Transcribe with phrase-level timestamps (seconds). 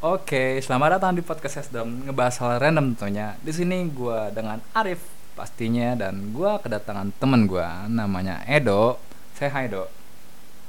[0.00, 3.36] Oke, selamat datang di podcast Sesdom ngebahas hal random tentunya.
[3.44, 4.96] Di sini gua dengan Arif
[5.36, 8.96] pastinya dan gua kedatangan temen gua namanya Edo.
[9.36, 9.92] Saya hai Edo.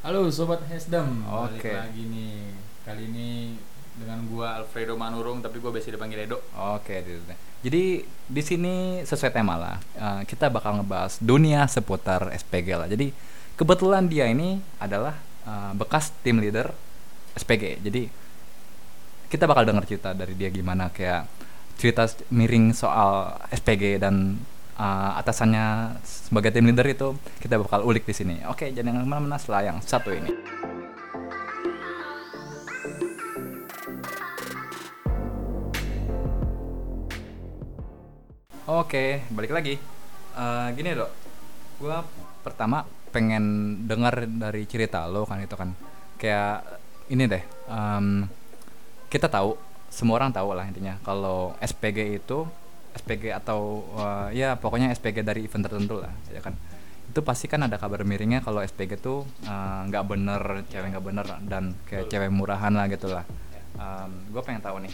[0.03, 1.63] Halo sobat Hesdam, Oke.
[1.63, 2.59] balik lagi nih.
[2.83, 3.55] Kali ini
[3.95, 6.43] dengan gua Alfredo Manurung tapi gua biasa dipanggil Edo.
[6.75, 7.23] Oke, gitu.
[7.63, 9.79] Jadi di sini sesuai tema lah.
[9.95, 12.91] eh, kita bakal ngebahas dunia seputar SPG lah.
[12.91, 13.15] Jadi
[13.55, 15.15] kebetulan dia ini adalah
[15.47, 16.75] eh, bekas tim leader
[17.39, 17.79] SPG.
[17.79, 18.19] Jadi
[19.31, 21.23] kita bakal dengar cerita dari dia gimana kayak
[21.79, 22.03] cerita
[22.35, 24.35] miring soal SPG dan
[24.75, 28.43] eh, atasannya sebagai tim leader itu kita bakal ulik di sini.
[28.51, 30.35] Oke, jangan ke mana-mana setelah yang satu ini.
[38.67, 39.79] Oke, balik lagi.
[40.35, 41.11] Eh, gini dok,
[41.79, 42.03] gua
[42.43, 42.83] pertama
[43.15, 43.43] pengen
[43.87, 45.71] dengar dari cerita lo kan itu kan
[46.19, 47.43] kayak ini deh.
[47.71, 48.27] em,
[49.11, 49.59] kita tahu,
[49.91, 52.47] semua orang tahu lah intinya kalau SPG itu
[52.95, 56.55] SPG atau eh, ya pokoknya SPG dari event tertentu lah, ya kan.
[57.11, 61.27] Itu pasti kan ada kabar miringnya kalau SPG tuh eh, nggak bener, cewek nggak bener
[61.45, 63.27] dan kayak cewek murahan lah gitu lah.
[64.29, 64.93] gue pengen tahu nih,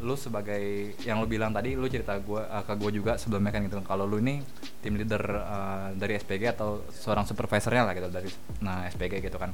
[0.00, 3.60] lu sebagai yang lu bilang tadi lu cerita gua uh, ke gue juga sebelumnya kan
[3.68, 4.40] gitu kalau lu ini
[4.80, 8.28] tim leader uh, dari SPG atau seorang supervisornya lah gitu dari
[8.64, 9.52] nah SPG gitu kan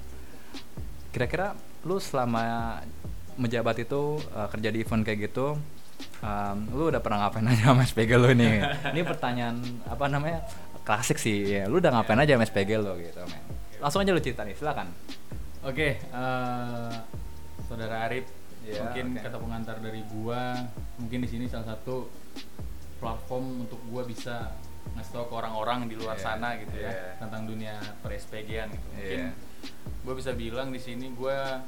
[1.11, 2.78] kira-kira lu selama
[3.37, 5.56] menjabat itu uh, kerja di event kayak gitu
[6.20, 10.41] um, lu udah pernah ngapain aja sama SPG lu nih ini pertanyaan apa namanya
[10.83, 13.41] klasik sih ya lu udah ngapain aja sama SPG lu gitu men
[13.77, 14.89] langsung aja lu cerita nih silakan
[15.67, 16.95] Oke, eh,
[17.67, 18.23] saudara Arif,
[18.62, 19.23] Iya, mungkin oke.
[19.27, 20.55] kata pengantar dari gua,
[20.95, 22.06] mungkin di sini salah satu
[22.98, 24.55] platform untuk gua bisa
[24.95, 27.19] ngasih tahu ke orang-orang di luar Iya, sana gitu ya iya.
[27.19, 28.87] tentang dunia per SPG-an gitu.
[28.95, 29.31] Mungkin Iya.
[30.06, 31.67] gua bisa bilang di sini gua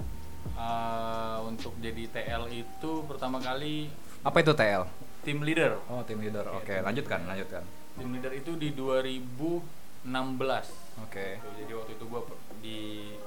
[0.48, 3.88] eh, untuk jadi TL itu pertama kali
[4.20, 4.82] apa itu TL
[5.20, 5.78] tim leader.
[5.86, 7.62] oh tim leader oke Iya, tim lanjutkan lanjutkan
[7.94, 10.06] Tim leader itu di 2016.
[10.98, 12.20] oke Tuh, jadi waktu itu gua
[12.58, 12.78] di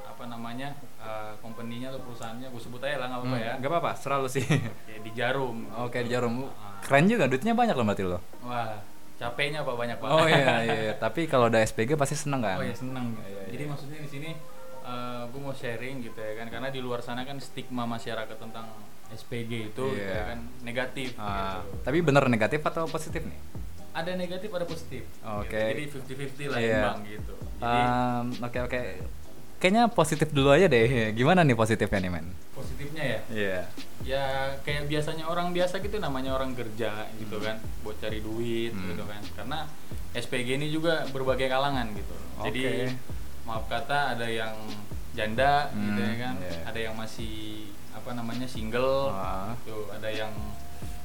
[0.02, 3.72] apa namanya uh, company-nya atau perusahaannya gue sebut aja lah nggak apa-apa ya Hmm, Gak
[3.72, 4.44] apa-apa, selalu sih.
[4.44, 6.06] Kayak di Jarum Oke, gitu.
[6.06, 6.34] di Jarum.
[6.54, 6.78] Ah.
[6.82, 8.20] Keren juga, duitnya banyak loh berarti lo.
[8.42, 8.76] wah
[9.16, 10.94] capeknya apa banyak pak Oh iya, iya, iya.
[10.96, 12.58] Tapi kalau ada SPG pasti seneng kan?
[12.58, 13.22] oh ya seneng gitu.
[13.22, 13.44] Iya, iya.
[13.52, 14.30] jadi maksudnya di sini
[15.26, 18.68] gue mau sharing gitu ya kan karena di luar sana kan stigma masyarakat tentang
[19.10, 20.08] SPG itu gitu Iya.
[20.10, 21.84] ya kan negatif Ah, gitu.
[21.84, 23.40] tapi bener negatif atau positif nih?
[23.92, 25.52] ada negatif ada positif Oke.
[25.52, 25.68] gitu.
[25.68, 26.76] jadi 50-50 lah Iya.
[26.78, 28.82] imbang gitu jadi Um, Oke, oke.
[29.60, 30.90] Kayaknya positif dulu aja deh.
[31.14, 32.26] Gimana nih positifnya nih, men?
[32.52, 33.60] positifnya ya Iya.
[34.02, 34.24] ya
[34.60, 38.90] kayak biasanya orang biasa gitu namanya orang kerja gitu kan buat cari duit Hmm.
[38.90, 39.60] gitu kan karena
[40.12, 42.90] SPG ini juga berbagai kalangan gitu jadi Oke.
[43.52, 44.56] Maaf kata ada yang
[45.12, 46.56] janda gitu Hmm, ya kan iya.
[46.64, 49.52] ada yang masih apa namanya single Ah.
[49.60, 50.32] gitu ada yang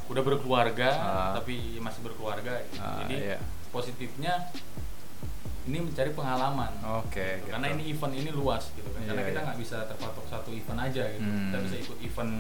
[0.07, 1.31] udah berkeluarga Ah.
[1.35, 2.79] tapi masih berkeluarga gitu.
[2.79, 3.39] Ah, jadi iya.
[3.69, 4.47] positifnya
[5.67, 6.71] ini mencari pengalaman
[7.03, 7.51] Oke, gitu.
[7.51, 7.75] karena gitu.
[7.75, 9.47] ini event ini luas gitu kan karena Iya, kita iya.
[9.51, 11.51] nggak bisa terpatok satu event aja gitu Hmm.
[11.51, 12.35] kita bisa ikut event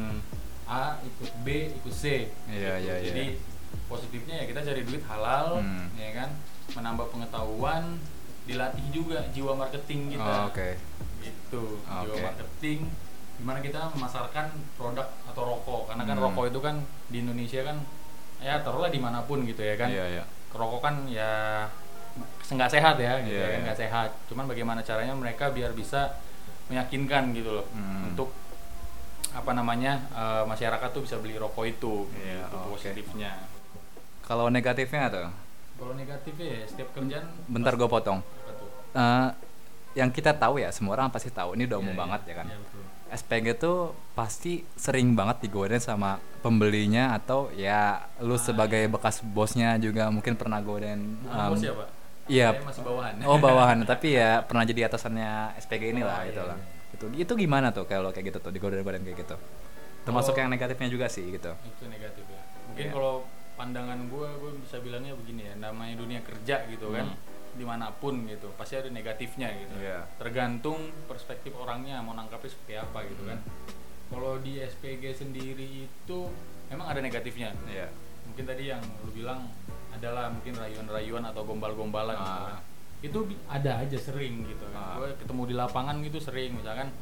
[0.66, 2.87] A ikut B ikut C Iya, gitu.
[2.87, 2.95] iya, iya.
[3.05, 3.25] jadi
[3.87, 5.91] positifnya ya kita cari duit halal Hmm.
[5.97, 6.31] ya kan
[6.72, 7.99] menambah pengetahuan
[8.47, 10.79] dilatih juga jiwa marketing kita Oh, Oke.
[11.21, 12.23] gitu jiwa Oke.
[12.25, 12.79] marketing
[13.37, 16.25] gimana kita memasarkan produk atau rokok karena kan Hmm.
[16.25, 16.75] rokok itu kan
[17.07, 17.77] di Indonesia kan
[18.39, 20.25] ya taruhlah di mana pun gitu ya kan Iya, iya.
[20.51, 21.67] rokok kan ya
[22.47, 23.65] nggak sehat ya gitu Iya, ya kan, iya.
[23.67, 26.17] nggak sehat cuman bagaimana caranya mereka biar bisa
[26.67, 28.09] meyakinkan gitu loh Hmm.
[28.11, 28.33] untuk
[29.31, 32.69] apa namanya eh, masyarakat tuh bisa beli rokok itu Iya, gitu oke.
[32.73, 33.37] positifnya
[34.23, 35.28] Kalau negatifnya tuh?
[35.76, 38.20] Kalau negatifnya ya setiap kerjaan Bentar gue potong.
[38.92, 39.28] Eh,
[39.94, 41.53] yang kita tahu ya, semua orang pasti tahu.
[41.53, 42.28] Ini udah umum Iya, banget iya.
[42.28, 42.47] ya kan?
[42.47, 42.82] Iya, betul.
[43.06, 43.76] SPG tuh
[44.12, 48.91] pasti sering banget digodain sama pembelinya atau ya lu Ah, sebagai iya.
[48.91, 51.88] bekas bosnya juga mungkin pernah godain um, bos ya pak
[52.26, 52.48] iya.
[52.59, 56.50] Masih bawahan oh bawahan tapi ya pernah jadi atasannya SPG ini lah Oh, gitu iya,
[56.50, 56.94] lah iya.
[56.94, 59.38] itu itu gimana tuh kalau kayak gitu tuh digodain-godain kayak gitu
[60.03, 62.91] termasuk Kalau- yang negatifnya juga sih gitu itu negatif ya mungkin Iya.
[62.91, 63.15] kalau
[63.56, 67.18] pandangan gue gue bisa bilangnya begini ya namanya dunia kerja gitu kan Hmm.
[67.56, 70.04] di mana pun gitu pasti ada negatifnya gitu Iya.
[70.16, 70.76] tergantung
[71.06, 73.53] perspektif orangnya mau nangkapnya seperti apa gitu kan Hmm.
[74.06, 76.18] kalau di SPG sendiri itu
[76.68, 77.88] memang ada negatifnya Iya.
[78.24, 79.48] mungkin tadi yang lu bilang
[79.91, 82.48] adalah mungkin rayuan-rayuan atau gombal-gombalan gitu Ah.
[82.53, 82.60] kan.
[82.98, 85.00] itu ada aja sering gitu Ah.
[85.00, 86.92] kan gue ketemu di lapangan gitu sering misalkan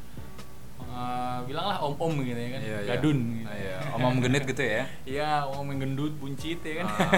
[0.77, 2.89] eh, bilanglah om-om gitu ya kan Iya, iya.
[2.89, 3.45] gadun gitu.
[3.45, 3.75] Ah, iya.
[3.91, 6.85] om-om genit gitu ya Iya, om yang gendut, buncit ya kan.
[6.85, 7.11] Ah,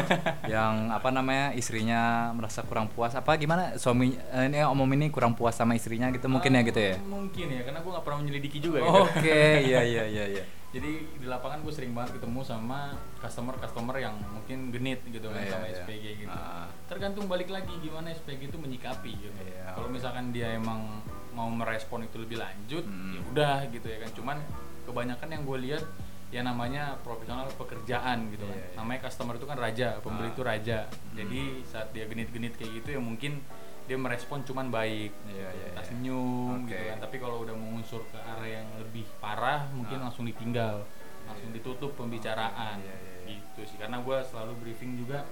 [0.46, 2.02] yang apa namanya istrinya
[2.32, 6.26] merasa kurang puas apa gimana suami eh, ini om-om ini kurang puas sama istrinya gitu
[6.26, 9.68] mungkin ya gitu ya Ah, Mungkin ya, karena gue nggak pernah menyelidiki juga Oke, gitu.
[9.68, 10.44] iya iya iya iya.
[10.68, 15.40] jadi di lapangan gue sering banget ketemu sama customer customer yang mungkin genit gitu kan
[15.40, 15.76] Iya, sama iya.
[15.80, 16.68] SPG gitu Ah.
[16.86, 19.96] tergantung balik lagi gimana SPG itu menyikapi gitu Iya, kalau oke.
[19.96, 21.02] misalkan dia emang
[21.38, 23.14] mau merespon itu lebih lanjut Hmm.
[23.14, 24.38] ya udah gitu ya kan cuman
[24.84, 25.84] kebanyakan yang gue lihat
[26.28, 28.76] ya namanya profesional pekerjaan gitu kan Iya, iya.
[28.76, 30.34] namanya customer itu kan raja pembeli Ah.
[30.34, 30.78] itu raja
[31.14, 33.40] jadi saat dia genit-genit kayak gitu ya mungkin
[33.86, 35.88] dia merespon cuman baik Iya, iya, entah iya.
[35.88, 36.70] senyum Oke.
[36.70, 40.04] gitu kan tapi kalau udah mengunsur ke area yang lebih parah mungkin Ah.
[40.04, 40.84] langsung ditinggal
[41.24, 43.38] langsung ditutup pembicaraan Iya, iya, iya.
[43.38, 45.24] gitu sih karena gue selalu briefing juga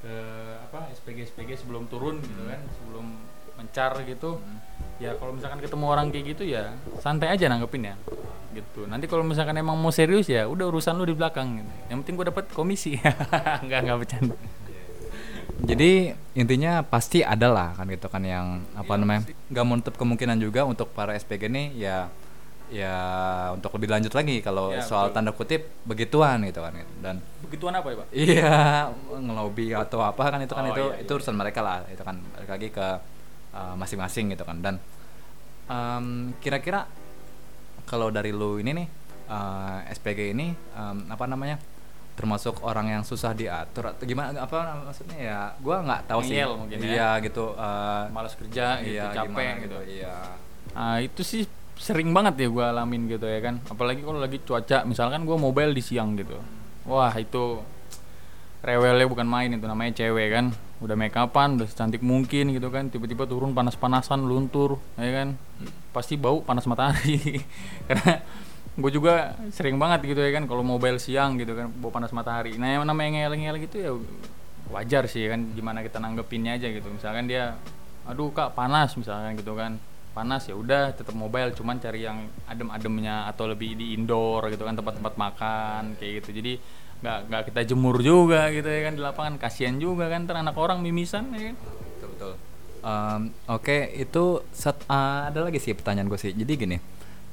[0.00, 0.12] ke
[0.62, 2.50] apa SPG SPG sebelum turun gitu Hmm.
[2.50, 3.06] kan sebelum
[3.56, 4.58] mencar gitu Hmm.
[4.96, 7.94] ya kalau misalkan ketemu orang kayak gitu ya santai aja nanggepin ya
[8.52, 11.70] gitu nanti kalau misalkan emang mau serius ya udah urusan lu di belakang gitu.
[11.88, 12.94] yang penting gue dapat komisi
[13.64, 14.36] nggak nggak bercanda
[15.56, 20.36] Jadi intinya pasti ada lah kan gitu kan yang apa Iya, namanya nggak menutup kemungkinan
[20.36, 21.96] juga untuk para SPG nih ya
[22.66, 22.94] ya
[23.50, 25.14] untuk lebih lanjut lagi kalau Ya, soal betul.
[25.14, 28.54] tanda kutip begituan gitu kan dan begituan apa ya pak iya
[29.10, 31.16] ngelobi atau apa kan itu kan Oh, itu iya, itu iya.
[31.16, 32.86] urusan mereka lah itu kan balik lagi ke
[33.54, 34.74] uh, masing-masing gitu kan dan
[35.70, 36.84] em, kira-kira
[37.86, 38.88] kalau dari lu ini nih
[39.30, 41.56] uh, SPG ini em, apa namanya
[42.14, 46.78] termasuk orang yang susah diatur atau gimana apa maksudnya ya gua nggak tahu sih mungkin
[46.78, 46.86] ya.
[46.86, 50.14] iya gitu uh, malas kerja gitu iya, capek gimana gitu iya
[50.74, 51.46] Nah, itu sih
[51.78, 53.62] sering banget ya gue alamin gitu ya kan.
[53.70, 56.34] Apalagi kalau lagi cuaca, misalkan gue mobile di siang gitu.
[56.90, 57.62] Wah itu
[58.64, 60.46] rewelnya bukan main itu namanya cewek kan.
[60.84, 62.92] Udah make upan, udah secantik mungkin gitu kan.
[62.92, 65.28] Tiba-tiba turun panas-panasan, luntur, ya kan.
[65.96, 67.40] Pasti bau panas matahari.
[67.88, 68.20] Karena
[68.76, 70.44] gue juga sering banget gitu ya kan.
[70.44, 72.60] Kalau mobile siang gitu kan, bau panas matahari.
[72.60, 73.92] Nah yang namanya ngel-ngel gitu ya
[74.68, 75.56] wajar sih kan.
[75.56, 76.92] Gimana kita nanggepinnya aja gitu.
[76.92, 77.56] Misalkan dia,
[78.04, 79.80] aduh kak panas misalkan gitu kan
[80.14, 84.78] panas ya udah tetap mobile cuman cari yang adem-ademnya atau lebih di indoor gitu kan
[84.78, 86.52] tempat-tempat makan kayak gitu jadi
[87.04, 89.34] nggak nggak kita jemur juga gitu ya kan di lapangan.
[89.36, 91.56] Kasihan juga kan ntar anak orang mimisan ya kan.
[91.60, 92.32] Betul betul.
[92.80, 96.32] Em, oke itu set- uh, ada lagi sih pertanyaan gue sih.
[96.32, 96.76] Jadi gini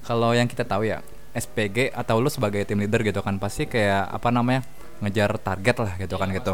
[0.03, 0.99] kalau yang kita tahu ya
[1.31, 4.67] SPG atau lu sebagai tim leader gitu kan pasti kayak apa namanya
[4.99, 6.53] ngejar target lah gitu kan gitu.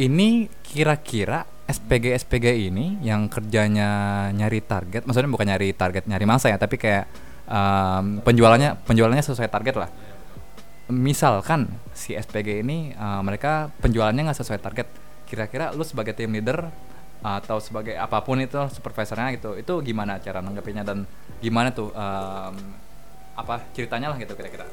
[0.00, 3.88] ini kira-kira SPG SPG ini yang kerjanya
[4.34, 7.04] nyari target maksudnya bukan nyari target nyari masa ya tapi kayak
[7.46, 9.90] em, penjualannya penjualannya sesuai target lah
[10.92, 14.88] misalkan si SPG ini uh, mereka penjualannya nggak sesuai target
[15.24, 16.68] kira-kira lu sebagai tim leader
[17.24, 21.08] atau sebagai apa pun itu supervisornya gitu itu gimana cara nanggepinnya dan
[21.40, 22.56] gimana tuh um,
[23.32, 24.68] apa ceritanya lah gitu kira-kira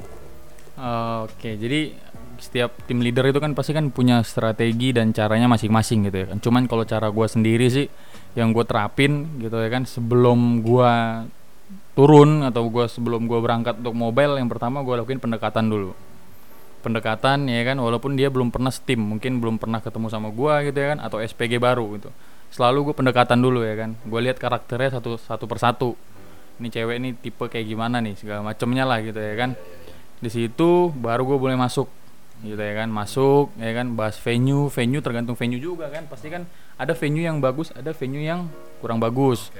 [0.72, 1.92] Oke, jadi
[2.40, 6.38] setiap tim leader itu kan pasti kan punya strategi dan caranya masing-masing gitu ya kan.
[6.40, 7.86] Cuman kalau cara gua sendiri sih
[8.32, 11.22] yang gue terapin gitu ya kan sebelum gua
[11.92, 15.92] turun atau gua sebelum gua berangkat untuk mobile yang pertama gua lakuin pendekatan dulu.
[16.82, 20.76] Pendekatan ya kan walaupun dia belum pernah steam, mungkin belum pernah ketemu sama gua gitu
[20.76, 22.10] ya kan atau SPG baru gitu.
[22.52, 23.96] Selalu gue pendekatan dulu ya kan.
[24.04, 25.96] Gue lihat karakternya satu satu persatu.
[26.60, 29.56] Ini cewek ini tipe kayak gimana nih segala macemnya lah gitu ya kan
[30.22, 31.90] di situ baru gue boleh masuk
[32.40, 36.08] gitu ya kan masuk ya kan bahas venue venue tergantung venue juga kan.
[36.08, 36.48] Pasti kan
[36.80, 38.48] ada venue yang bagus ada venue yang
[38.80, 39.52] kurang bagus.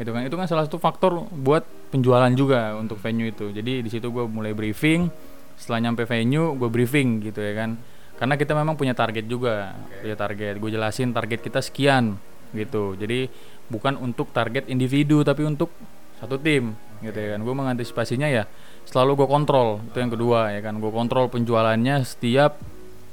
[0.00, 3.52] Gitu kan itu kan salah satu faktor buat penjualan juga untuk venue itu.
[3.52, 5.12] Jadi di situ gue mulai briefing
[5.60, 7.76] setelah nyampe venue gue briefing gitu ya kan.
[8.16, 10.56] Karena kita memang punya target juga punya target.
[10.56, 12.16] Gue jelasin target kita sekian
[12.56, 12.96] gitu.
[12.96, 13.28] Jadi
[13.68, 15.68] bukan untuk target individu tapi untuk
[16.16, 16.72] satu tim
[17.04, 17.40] gitu ya kan.
[17.44, 18.48] Gue mengantisipasinya ya
[18.88, 19.82] selalu gue kontrol.
[19.90, 20.78] Itu yang kedua ya kan.
[20.78, 22.56] Gue kontrol penjualannya setiap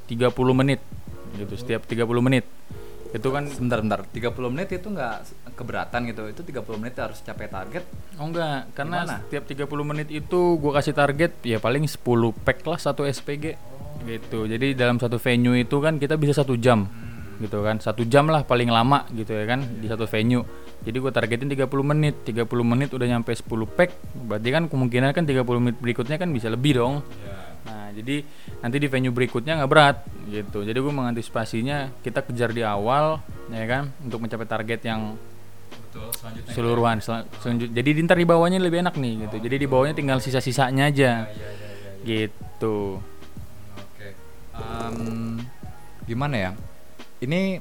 [0.07, 0.79] 30 menit
[1.35, 1.53] gitu.
[1.57, 2.45] Setiap 30 menit.
[3.15, 5.15] Itu kan sebentar bentar 30 menit itu nggak
[5.55, 6.23] keberatan gitu.
[6.27, 7.83] Itu 30 menit harus capai target?
[8.19, 8.71] Oh enggak.
[8.75, 9.17] Karena Gimana?
[9.23, 11.97] setiap 30 menit itu gue kasih target ya paling 10
[12.43, 13.55] pack lah satu SPG
[14.05, 14.45] gitu.
[14.45, 17.06] Jadi dalam satu venue itu kan kita bisa satu jam
[17.37, 17.77] gitu kan.
[17.77, 20.41] Satu jam lah paling lama gitu ya kan di satu venue.
[20.81, 22.15] Jadi gue targetin 30 menit.
[22.23, 26.47] 30 menit udah nyampe 10 pack berarti kan kemungkinan kan 30 menit berikutnya kan bisa
[26.47, 27.01] lebih dong.
[27.65, 28.23] Nah jadi
[28.59, 30.63] nanti di venue berikutnya nggak berat gitu.
[30.63, 35.17] Jadi gue mengantisipasinya kita kejar di awal ya kan untuk mencapai target yang
[35.67, 39.35] betul selanjutnya seluruhan sel- selanjut- jadi di ntar di bawahnya lebih enak nih gitu.
[39.43, 41.27] Jadi di bawahnya tinggal sisa-sisanya aja.
[42.03, 43.01] Gitu.
[43.75, 44.07] Oke.
[44.55, 45.41] Em,
[46.05, 46.51] gimana ya?
[47.17, 47.57] Ini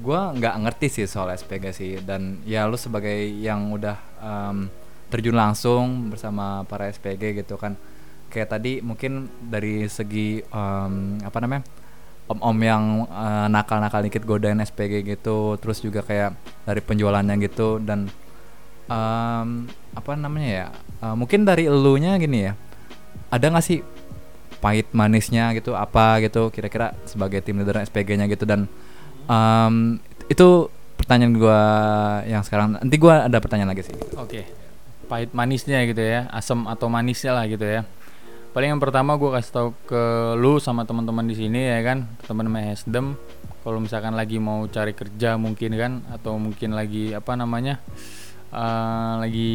[0.00, 4.68] gua nggak ngerti sih soal SPG sih dan ya lu sebagai yang udah em,
[5.12, 7.76] terjun langsung bersama para SPG gitu kan.
[8.32, 11.64] Kayak tadi mungkin dari segi em, apa namanya?
[12.28, 16.32] Om-om yang eh, nakal-nakal dikit godain SPG gitu, terus juga kayak
[16.64, 18.08] dari penjualannya gitu dan
[18.88, 19.48] em,
[19.96, 20.66] apa namanya ya?
[21.02, 22.54] eh, mungkin dari elunya gini ya
[23.32, 23.80] ada nggak sih
[24.62, 28.70] pahit manisnya gitu apa gitu kira-kira sebagai tim leader SPG-nya gitu dan
[29.26, 29.98] em,
[30.30, 31.60] itu pertanyaan gua
[32.24, 34.46] yang sekarang nanti gua ada pertanyaan lagi sih Oke.
[35.10, 37.84] Pahit manisnya gitu ya, asam atau manisnya lah gitu ya.
[38.52, 40.02] Paling yang pertama gue kasih tahu ke
[40.36, 43.16] lu sama teman-teman di sini ya kan, teman-teman Hesdem.
[43.64, 47.80] Kalau misalkan lagi mau cari kerja mungkin kan, atau mungkin lagi apa namanya,
[48.52, 49.52] eh, lagi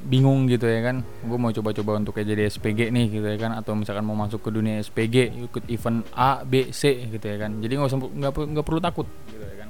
[0.00, 1.04] bingung gitu ya kan.
[1.28, 4.40] Gue mau coba-coba untuk kayak jadi SPG nih gitu ya kan, atau misalkan mau masuk
[4.40, 7.60] ke dunia SPG, ikut event A, B, C gitu ya kan.
[7.60, 9.68] Jadi nggak usah nggak per- nggak perlu takut gitu ya kan.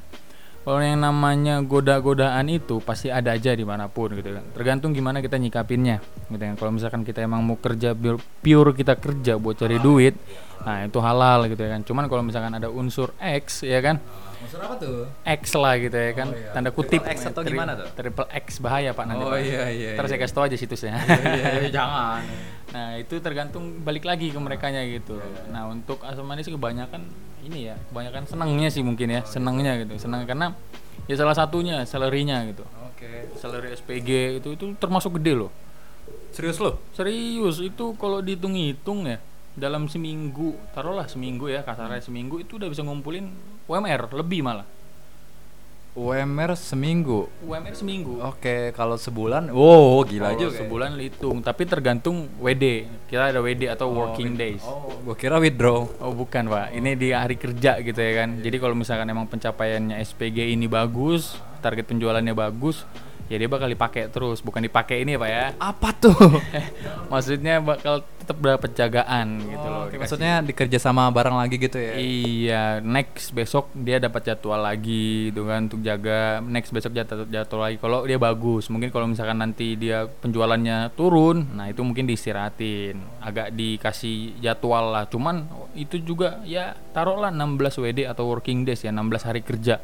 [0.60, 4.44] Kalau yang namanya goda-godaan itu pasti ada aja di mana pun gitu kan.
[4.52, 5.98] Tergantung gimana kita nyikapinnya
[6.28, 6.54] gitu kan.
[6.54, 7.96] Kalau misalkan kita emang mau kerja
[8.44, 10.14] pure kita kerja buat cari duit,
[10.62, 11.80] nah itu halal gitu ya kan.
[11.82, 14.04] Cuman kalau misalkan ada unsur X ya kan,
[14.40, 16.50] Maksud apa tuh X lah gitu ya kan, iya.
[16.56, 17.86] tanda kutip Triple X atau Tri- gimana tuh?
[17.92, 19.20] Triple X bahaya pak nanti.
[19.20, 19.40] Oh, Pak.
[19.44, 20.20] iya, iya, saya iya.
[20.24, 20.96] kasih tau aja situsnya.
[21.68, 22.24] jangan
[22.74, 25.20] Nah itu tergantung balik lagi ke mereka gitu.
[25.52, 27.04] Nah untuk asam manis kebanyakan
[27.44, 30.56] ini ya, kebanyakan senangnya sih mungkin ya, senangnya gitu, senang karena
[31.10, 32.62] ya salah satunya salary-nya gitu.
[32.62, 35.50] oke Salary SPG itu itu termasuk gede loh.
[36.30, 39.18] serius lo Serius itu kalau dihitung-hitung ya
[39.58, 43.30] dalam seminggu, taruhlah seminggu ya kasarnya seminggu itu udah bisa ngumpulin
[43.66, 44.66] UMR lebih malah.
[45.90, 48.22] UMR seminggu UMR seminggu.
[48.22, 50.58] oke kalau sebulan wow gila Kalau juga ya.
[50.62, 52.86] sebulan hitung, tapi tergantung WD.
[53.10, 54.62] Kita ada WD atau working days.
[54.62, 58.38] oh gua kira withdraw Oh bukan pak, ini di hari kerja gitu ya kan.
[58.38, 62.86] Jadi kalau misalkan emang pencapaiannya SPG ini bagus, target penjualannya bagus,
[63.30, 65.44] ya dia bakal dipakai terus, bukan dipakai ini ya pak ya.
[65.62, 66.18] apa tuh
[67.12, 69.82] Maksudnya bakal tetap dapat jagaan gitu loh.
[69.86, 70.00] Oke, dikasih.
[70.02, 75.50] maksudnya dikerja sama bareng lagi gitu ya Iya, next besok dia dapat jadwal lagi gitu
[75.50, 76.38] kan untuk jaga.
[76.38, 77.76] Next besok jadwal jadwal lagi.
[77.82, 83.50] Kalau dia bagus, mungkin kalau misalkan nanti dia penjualannya turun, nah itu mungkin diistirahatin, agak
[83.50, 85.10] dikasih jadwal lah.
[85.10, 89.82] Cuman itu juga ya taruhlah 16 WD atau working days ya, 16 hari kerja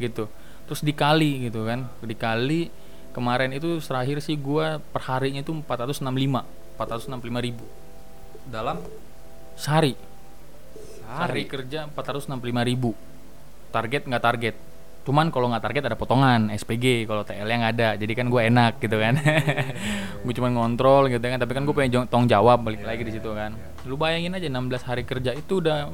[0.00, 0.28] gitu.
[0.64, 2.72] Terus dikali gitu kan, dikali
[3.12, 6.44] kemarin itu terakhir sih gua perharinya itu 465,
[6.80, 7.64] 465 ribu.
[8.48, 8.80] Dalam?
[9.54, 9.94] Sehari.
[9.94, 10.14] Sehari
[11.14, 12.90] hari kerja 465 ribu.
[13.70, 14.54] Target nggak target.
[15.04, 17.94] Cuman kalau nggak target ada potongan SPG kalau TL yang ada.
[17.94, 19.20] Jadi kan gue enak gitu kan.
[20.24, 21.36] Gue cuma ngontrol gitu kan.
[21.36, 23.52] Tapi kan gue pengen tanggung jawab balik lagi di situ kan.
[23.84, 25.92] lu bayangin aja 16 hari kerja itu udah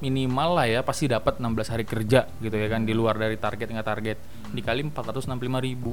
[0.00, 3.68] minimal lah ya pasti dapat 16 hari kerja gitu ya kan di luar dari target
[3.68, 4.18] nggak target.
[4.50, 5.92] Dikali 465 ribu.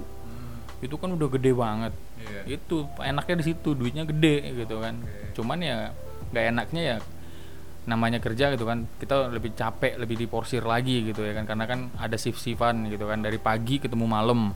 [0.80, 1.94] Itu kan udah gede banget.
[2.18, 2.60] Iya.
[2.60, 5.00] itu enaknya di situ duitnya gede gitu kan.
[5.36, 5.92] Cuman ya
[6.32, 6.98] nggak enaknya ya
[7.88, 11.44] namanya kerja gitu kan kita lebih capek lebih diporsir lagi gitu ya kan.
[11.44, 14.56] Karena kan ada shift shiftan gitu kan dari pagi ketemu malam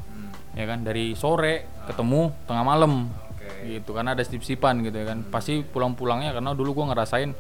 [0.56, 0.88] ya kan.
[0.88, 3.12] Dari sore ketemu tengah malam
[3.68, 5.28] gitu karena ada shift shiftan gitu ya kan.
[5.28, 7.36] Pasti pulang pulangnya karena dulu gua ngerasain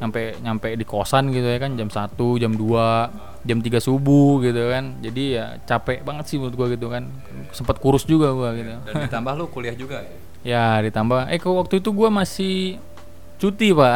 [0.00, 4.70] nyampe nyampe di kosan gitu ya kan jam 1 jam 2 jam 3 subuh gitu
[4.70, 5.02] kan.
[5.02, 7.10] Jadi ya capek banget sih menurut gua gitu kan.
[7.50, 8.70] Sempat kurus juga gua gitu.
[8.86, 10.16] Dan ditambah lu kuliah juga ya?
[10.42, 11.30] Ya ditambah.
[11.30, 12.74] Eh ke waktu itu gua masih
[13.38, 13.94] cuti pak.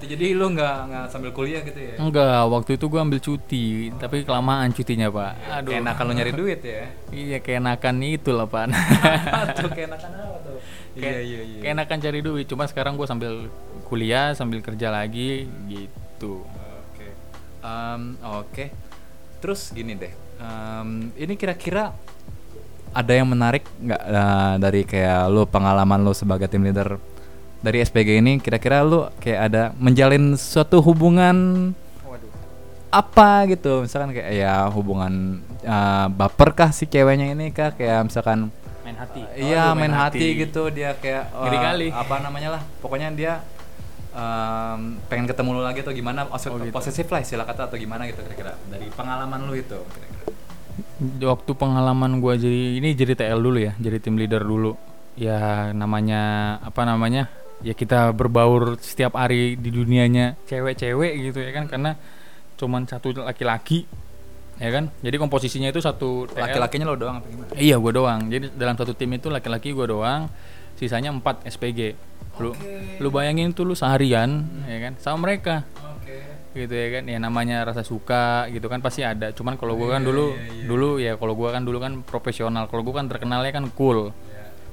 [0.12, 2.00] Jadi lu nggak nggak sambil kuliah gitu ya?
[2.00, 5.32] Enggak waktu itu gua ambil cuti tapi kelamaan cutinya pak.
[5.60, 5.72] Aduh.
[5.76, 6.88] Keenakan lu nyari duit ya?
[7.12, 8.72] Iya keenakan itu lah pak.
[9.60, 10.56] Tuh keenakan apa tuh?
[10.94, 11.60] Iya iya iya.
[11.60, 13.50] keenakan cari duit cuma sekarang gua sambil
[13.84, 16.42] kuliah sambil kerja lagi gitu
[16.84, 17.08] Oke.
[17.60, 18.02] Em,
[18.34, 18.64] Oke.
[19.38, 20.12] Terus gini deh.
[20.36, 21.92] em, ini kira-kira
[22.90, 26.96] ada yang menarik nggak eh, dari kayak lu pengalaman lu sebagai tim leader
[27.60, 28.38] dari SPG ini?
[28.38, 31.70] Kira-kira lu kayak ada menjalin suatu hubungan
[32.90, 33.82] apa gitu?
[33.82, 35.12] Misalkan kayak ya hubungan
[35.60, 37.74] eh, baper kah si ceweknya ini kah?
[37.74, 38.48] Kayak misalkan
[38.84, 40.26] main hati Iya Aduh, main, hati.
[40.38, 41.88] gitu dia kayak Ngeri kali.
[41.90, 43.40] apa namanya lah pokoknya dia
[44.14, 46.24] em, pengen ketemu lu lagi atau gimana?
[46.24, 46.70] Posesif Oh, gitu.
[46.70, 48.54] posesif lah istilah kata atau gimana gitu kira-kira.
[48.70, 50.22] Dari pengalaman lu itu kira-kira.
[51.26, 54.78] waktu pengalaman gua jadi ini jadi TL dulu ya jadi tim leader dulu.
[55.14, 56.22] Ya namanya
[56.62, 57.30] apa namanya?
[57.62, 61.94] Ya kita berbaur setiap hari di dunianya cewek-cewek gitu ya kan karena
[62.54, 63.86] cuman satu laki-laki
[64.58, 64.90] ya kan?
[65.02, 66.38] Jadi komposisinya itu satu TL.
[66.38, 67.50] laki-lakinya lo doang apa gimana?
[67.54, 68.20] Iya gua doang.
[68.30, 70.22] Jadi dalam satu tim itu laki-laki gua doang
[70.74, 71.94] sisanya 4 SPG
[72.42, 72.50] lu
[72.98, 75.62] lu bayangin tuh lu seharian ya kan sama mereka.
[75.78, 76.18] Oke.
[76.54, 79.30] Gitu ya kan ya namanya rasa suka gitu kan pasti ada.
[79.30, 80.34] Cuman kalau gua kan dulu
[80.66, 82.66] dulu ya kalau gua kan dulu kan profesional.
[82.66, 84.10] Kalau gua kan terkenalnya kan cool.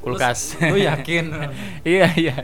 [0.02, 0.58] Kulkas.
[0.58, 1.30] Lu yakin?
[1.86, 2.36] Iya iya.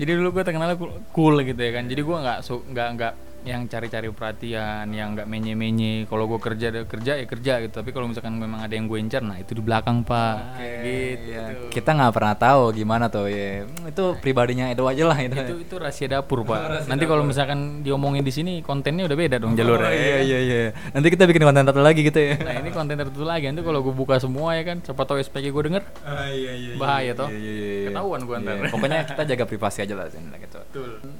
[0.00, 0.80] Jadi dulu gua terkenalnya
[1.12, 1.84] cool, gitu ya kan.
[1.84, 3.12] Jadi gua nggak su- nggak nggak
[3.44, 6.08] yang cari-cari perhatian yang nggak menye-menye.
[6.08, 7.74] Kalau gue kerja ada kerja ya kerja gitu.
[7.76, 10.56] Tapi kalau misalkan memang ada yang gue incar nah itu di belakang pak.
[10.58, 11.28] Gitu.
[11.28, 13.68] Iya, kita nggak pernah tahu gimana tuh ya.
[13.84, 15.36] Itu pribadinya Edo aja lah itu.
[15.36, 16.88] itu itu rahasia dapur pak.
[16.88, 19.92] Nanti kalau misalkan diomongin di sini kontennya udah beda dong jalurnya.
[19.92, 20.62] Oh, iya iya iya.
[20.96, 22.40] Nanti kita bikin konten satu lagi gitu ya.
[22.40, 23.44] Nah ini konten tertentu lagi.
[23.52, 25.84] Nanti kalau gue buka semua ya kan siapa tahu SPG gue denger.
[26.32, 27.28] Iya iya bahaya toh.
[27.28, 27.52] Iya, iya,
[27.84, 27.88] iya.
[27.92, 28.54] ketahuan gue ntar.
[28.56, 30.58] Iya, pokoknya kita jaga privasi aja lah sini gitu.
[30.72, 31.13] Betul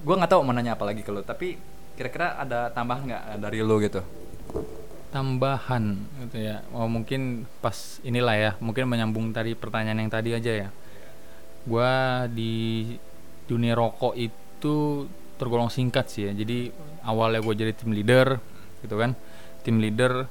[0.00, 1.60] gue nggak tahu mau nanya apa lagi ke lu tapi
[2.00, 4.00] kira-kira ada tambahan nggak dari lu gitu?
[5.12, 6.64] Tambahan gitu ya.
[6.72, 10.68] Oh mungkin pas inilah ya mungkin menyambung tadi pertanyaan yang tadi aja ya.
[11.68, 12.88] Gua di
[13.44, 15.04] dunia rokok itu
[15.36, 16.32] tergolong singkat sih ya.
[16.32, 16.72] Jadi
[17.04, 18.40] awalnya gue jadi tim leader
[18.80, 19.12] gitu kan.
[19.60, 20.24] Tim leader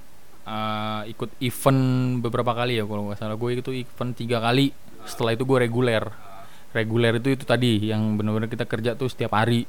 [0.48, 1.82] eh, ikut event
[2.24, 3.38] beberapa kali ya kalau nggak salah.
[3.38, 4.74] Gue itu event tiga kali.
[5.06, 6.29] Setelah itu gue reguler
[6.74, 9.66] reguler itu itu tadi yang benar-benar kita kerja tuh setiap hari.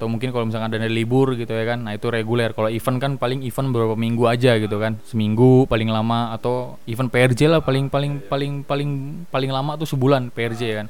[0.00, 2.56] Atau mungkin kalau misalkan ada libur gitu ya kan nah itu reguler.
[2.56, 4.96] Kalau event kan paling event beberapa minggu aja gitu kan.
[5.04, 8.90] Seminggu paling lama atau event PRJ lah paling paling paling paling
[9.28, 10.88] paling lama tuh sebulan PRJ ya kan.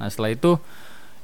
[0.00, 0.56] Nah setelah itu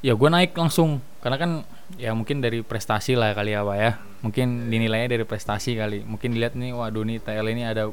[0.04, 1.00] ya gue naik langsung.
[1.24, 1.50] Karena kan
[1.96, 3.96] ya mungkin dari prestasi lah kali ya ya.
[4.20, 6.04] Mungkin dinilainya dari prestasi kali.
[6.04, 7.88] Mungkin dilihat nih waduh nih TL ini ada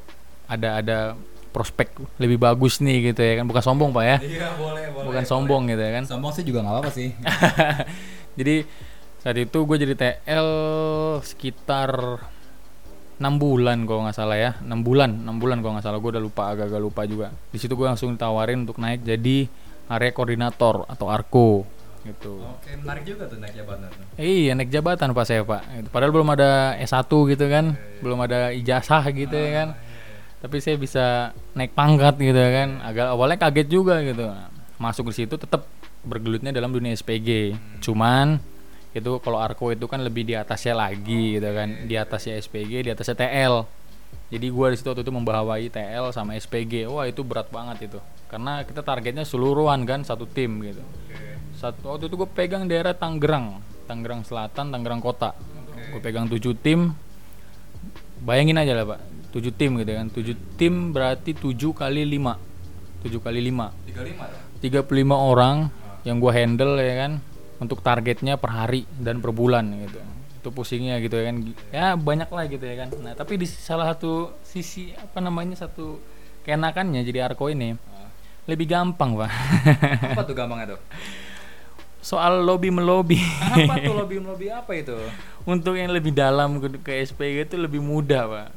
[0.51, 0.97] ada ada
[1.53, 3.45] prospek lebih bagus nih gitu ya kan.
[3.45, 4.17] Bukan sombong pak ya?
[4.17, 6.03] Iya boleh bukan sombong gitu ya kan.
[6.09, 7.13] Sombong sih juga nggak apa-apa sih.
[8.39, 8.55] Jadi
[9.21, 10.49] saat itu gue jadi TL
[11.23, 12.19] sekitar
[13.23, 14.51] enam bulan kalau nggak salah ya.
[14.59, 16.01] Enam bulan enam bulan kalau nggak salah.
[16.01, 17.27] Gue udah lupa agak-agak lupa juga.
[17.53, 19.47] Di situ gue langsung ditawarin untuk naik jadi
[19.87, 21.63] area koordinator atau arko
[22.03, 22.43] gitu.
[22.43, 23.87] Oke menarik juga tuh naik jabatan
[24.19, 25.61] iya naik jabatan pak saya pak.
[25.87, 27.79] Padahal belum ada S1 gitu kan.
[28.03, 29.69] Belum ada ijazah gitu ya kan
[30.43, 32.83] tapi saya bisa naik pangkat gitu ya kan.
[32.83, 34.27] Agak awalnya kaget juga gitu.
[34.75, 35.63] Masuk di situ tetap
[36.03, 38.43] bergelutnya dalam dunia SPG cuman
[38.91, 41.87] itu kalau Arko itu kan lebih di atasnya lagi gitu kan.
[41.87, 43.63] Di atasnya SPG di atasnya TL
[44.27, 47.99] jadi gua di situ waktu itu membawai TL sama SPG wah itu berat banget itu.
[48.27, 50.83] Karena kita targetnya seluruhan kan satu tim gitu.
[51.55, 53.63] Satu waktu itu gue pegang daerah Tangerang.
[53.87, 55.31] Tangerang Selatan Tangerang Kota.
[55.95, 56.91] Gue pegang tujuh tim.
[58.25, 60.07] Bayangin aja lah pak tujuh tim gitu kan.
[60.13, 62.37] Tujuh tim berarti tujuh kali lima.
[63.01, 63.73] Tujuh kali lima.
[63.83, 65.67] Tiga lima tuh 35 orang
[66.07, 67.11] yang gue handle ya kan
[67.59, 69.99] untuk targetnya per hari dan per bulan gitu.
[70.39, 71.35] Itu pusingnya gitu ya kan.
[71.73, 72.89] Ya banyak lah gitu ya kan.
[73.03, 75.99] Nah tapi di salah satu sisi apa namanya satu
[76.47, 77.75] keenakannya jadi arko ini
[78.47, 79.31] lebih gampang pak.
[80.15, 80.81] Apa tuh gampangnya tuh?
[82.03, 83.19] Soal lobby melobi.
[83.19, 84.95] Apa tuh lobby lobby apa itu?
[85.51, 88.47] Untuk yang lebih dalam ke, ke SPG itu lebih mudah pak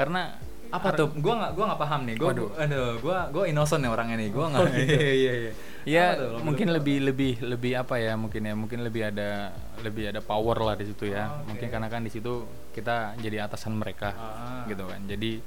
[0.00, 0.22] karena
[0.70, 1.10] apa tuh?
[1.18, 2.14] gua nggak gua nggak paham nih.
[2.16, 2.48] Gua Waduh.
[2.56, 4.28] aduh gua gua innocent nih orangnya nih.
[4.30, 4.96] Gua nggak iya.
[5.12, 6.04] Iya iya ya
[6.44, 10.74] mungkin lebih lebih lebih apa ya mungkin ya mungkin lebih ada lebih ada power lah
[10.78, 11.42] di situ ya.
[11.44, 14.64] Mungkin karena kan di situ kita jadi atasan mereka Ah.
[14.70, 15.02] gitu kan.
[15.10, 15.42] Jadi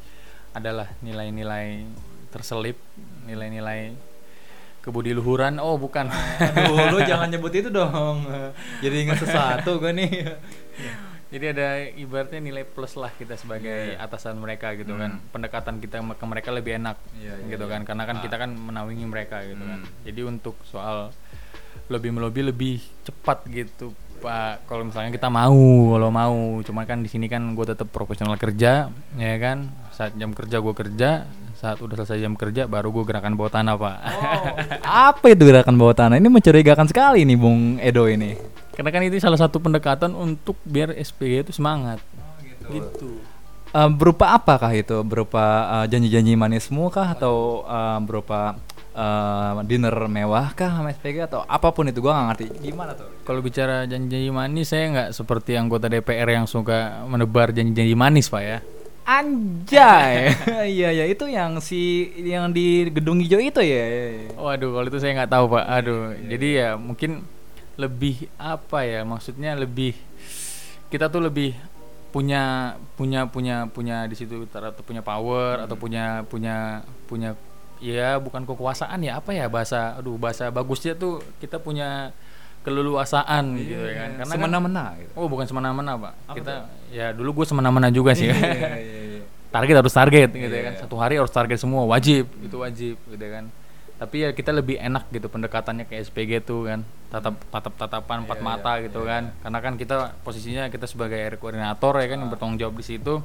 [0.54, 1.88] adalah nilai-nilai
[2.30, 2.76] terselip
[3.24, 3.96] nilai-nilai
[4.84, 6.12] kebudiluhuran oh bukan.
[6.12, 8.28] Aduh lu jangan nyebut itu dong.
[8.84, 10.12] Jadi ingat sesuatu gua nih
[11.34, 11.68] jadi ada
[11.98, 15.18] ibaratnya nilai plus lah kita sebagai atasan mereka gitu kan.
[15.34, 17.82] Pendekatan kita ke mereka lebih enak Iya, iya, gitu kan.
[17.90, 19.82] Karena kan kita kan menaungi mereka gitu kan.
[19.82, 20.06] Hmm.
[20.06, 21.10] jadi untuk soal
[21.90, 24.70] lebih melobi lebih cepat gitu pak.
[24.70, 26.38] Kalau misalnya kita mau kalau mau.
[26.62, 29.74] Cuman kan di sini kan gue tetap profesional kerja ya kan.
[29.90, 31.26] Saat jam kerja gue kerja
[31.58, 33.98] saat udah selesai jam kerja baru gue gerakan bawah tanah pak.
[35.10, 36.22] Apa itu gerakan bawah tanah?
[36.22, 40.94] Ini mencurigakan sekali nih bung Edo ini karena kan itu salah satu pendekatan untuk biar
[40.98, 42.02] SPG itu semangat.
[42.70, 43.22] Gitu.
[43.74, 45.02] Eh, berupa apakah itu?
[45.02, 47.18] Berupa eh, janji-janji manismu kah?
[47.18, 48.58] Atau eh, berupa
[48.94, 52.46] eh, dinner mewah kah sama SPG atau apa pun itu gua nggak ngerti.
[52.70, 53.10] Gimana tuh?
[53.26, 58.44] Kalau bicara janji-janji manis, saya nggak seperti anggota DPR yang suka menebar janji-janji manis, Pak
[58.46, 58.60] ya.
[59.04, 60.32] Anjay,
[60.80, 63.84] iya ya itu yang si yang di gedung hijau itu ya.
[64.40, 65.66] Waduh, kalau itu saya nggak tahu, Pak.
[65.68, 67.28] Aduh, jadi ya mungkin
[67.76, 69.02] lebih apa ya?
[69.02, 69.94] Maksudnya lebih
[70.88, 71.58] kita tuh lebih
[72.14, 77.34] punya punya punya punya di situ atau punya power atau punya punya punya
[77.82, 82.14] ya bukan kekuasaan ya apa ya bahasa aduh bahasa bagusnya tuh kita punya
[82.64, 85.12] keleluasaan gitu ya kan karena kan- semena-mena gitu.
[85.18, 86.14] Oh bukan semena-mena pak.
[86.38, 86.54] kita
[86.94, 88.30] ya dulu gue semena-mena juga sih.
[88.30, 88.38] Iya,
[88.78, 89.24] iya, iya.
[89.50, 90.68] target harus target gitu ya Iya.
[90.70, 90.74] kan.
[90.86, 93.50] Satu hari harus target semua wajib itu wajib gitu kan.
[94.04, 96.84] Tapi ya kita lebih enak gitu pendekatannya ke SPG tuh kan.
[97.08, 99.10] Tatap tatap tatapan empat Iya, mata iya, gitu iya.
[99.10, 99.24] kan.
[99.40, 103.24] Karena kan kita posisinya kita sebagai area koordinator ya kan yang bertanggung jawab di situ.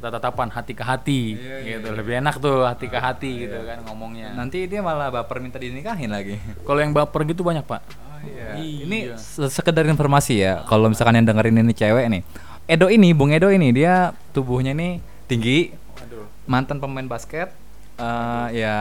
[0.00, 1.88] Tatapan hati ke hati Iya, iya, gitu.
[1.88, 1.96] iya.
[1.96, 4.32] Lebih enak tuh hati ke hati gitu kan ngomongnya.
[4.32, 6.36] Nanti dia malah baper minta dinikahin lagi.
[6.60, 7.80] Kalau yang baper gitu banyak pak.
[8.20, 8.56] Iya.
[8.56, 8.84] Iya.
[8.84, 10.64] Ini se- sekedar informasi ya.
[10.64, 12.22] Kalau misalkan yang dengerin ini cewek nih.
[12.64, 15.68] Edo ini, Bung Edo ini dia tubuhnya ini tinggi,
[16.00, 16.24] Aduh.
[16.44, 17.52] mantan pemain basket.
[17.94, 18.76] Eh, ya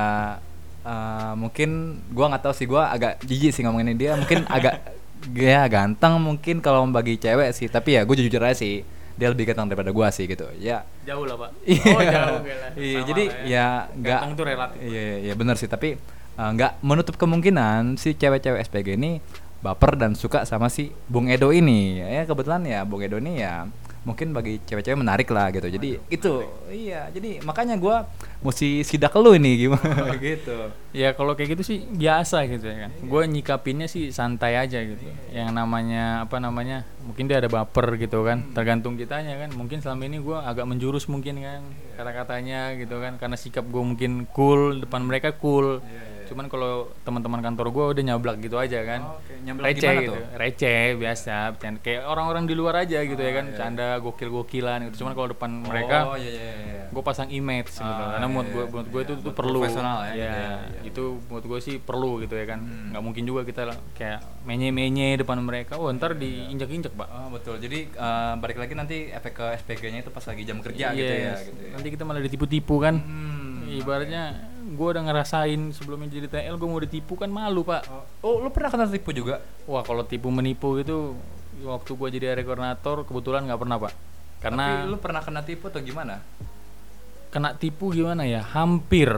[0.83, 4.13] eh, mungkin gua nggak tahu sih gua agak jijik sih ngomongin dia.
[4.19, 4.93] Mungkin agak
[5.31, 7.67] ya ganteng mungkin kalau bagi cewek sih.
[7.71, 8.83] Tapi ya gue jujur aja sih.
[9.13, 10.49] Dia lebih ganteng daripada gua sih gitu.
[10.57, 10.83] Ya.
[11.05, 11.51] Jauh lah, Pak.
[11.63, 11.85] Iya.
[11.95, 12.67] Oh, jauh gila.
[12.75, 14.77] Iya, Sama jadi ya nggak Ganteng tuh relatif.
[14.81, 15.95] Iya, iya, iya benar sih, tapi
[16.37, 19.21] uh, nggak menutup kemungkinan si cewek-cewek SPG ini
[19.63, 22.03] baper dan suka sama si Bung Edo ini.
[22.03, 23.69] Ya kebetulan ya Bung Edo ini ya
[24.03, 25.67] mungkin bagi cewek-cewek menarik lah gitu.
[25.67, 26.33] Jadi itu
[26.71, 28.07] iya, jadi makanya gua
[28.43, 30.71] mesti sidak lu ini gimana gitu.
[30.93, 32.91] Ya kalau kayak gitu sih biasa gitu ya kan.
[33.01, 35.01] Gue nyikapinnya sih santai aja gitu.
[35.33, 36.85] Yang namanya apa namanya?
[37.01, 38.53] Mungkin dia ada baper gitu kan.
[38.53, 39.49] Tergantung kitanya kan.
[39.57, 41.65] Mungkin selama ini gue agak menjurus mungkin kan
[41.97, 43.17] kata-katanya gitu kan.
[43.17, 45.81] Karena sikap gue mungkin cool depan mereka cool.
[46.33, 49.01] Cuman kalau teman-teman kantor gue udah nyablak gitu aja kan.
[49.15, 50.11] Oke, nyablak receh gimana gitu.
[50.11, 50.23] tuh?
[50.33, 51.35] Receh biasa.
[51.53, 51.79] Bercanda.
[51.79, 53.45] Kayak orang-orang di luar aja gitu ya kan.
[53.53, 54.95] Canda gokil-gokilan gitu.
[54.99, 56.83] Cuman kalau depan mereka Oh iya iya iya.
[56.89, 59.05] gue pasang image gitu Ah, karena menurut iya, gue iya, menurut gue iya.
[59.05, 60.81] itu tuh Buat perlu ya, ya gitu ya, iya.
[60.83, 62.87] itu menurut gue sih perlu gitu ya kan Hmm.
[62.89, 63.61] nggak mungkin juga kita
[63.93, 67.57] kayak menye menye depan mereka oh ntar diinjak injak pak Oh betul.
[67.57, 71.33] Jadi uh, balik lagi nanti efek ke SPG-nya itu pas lagi jam kerja gitu ya
[71.33, 71.49] Yes.
[71.49, 71.71] gitu ya.
[71.73, 73.65] nanti kita malah ditipu-tipu kan Hmm.
[73.65, 77.83] ibaratnya gue udah ngerasain sebelumnya jadi TL gue mau ditipu kan malu pak.
[78.23, 79.43] Oh, lu pernah kena tipu juga?
[79.63, 81.15] wah kalau tipu menipu itu
[81.63, 83.93] waktu gue jadi area koordinator kebetulan nggak pernah pak.
[83.93, 86.23] Tapi karena lu pernah kena tipu atau gimana?
[87.33, 88.45] kena tipu gimana ya?
[88.45, 89.09] Hampir.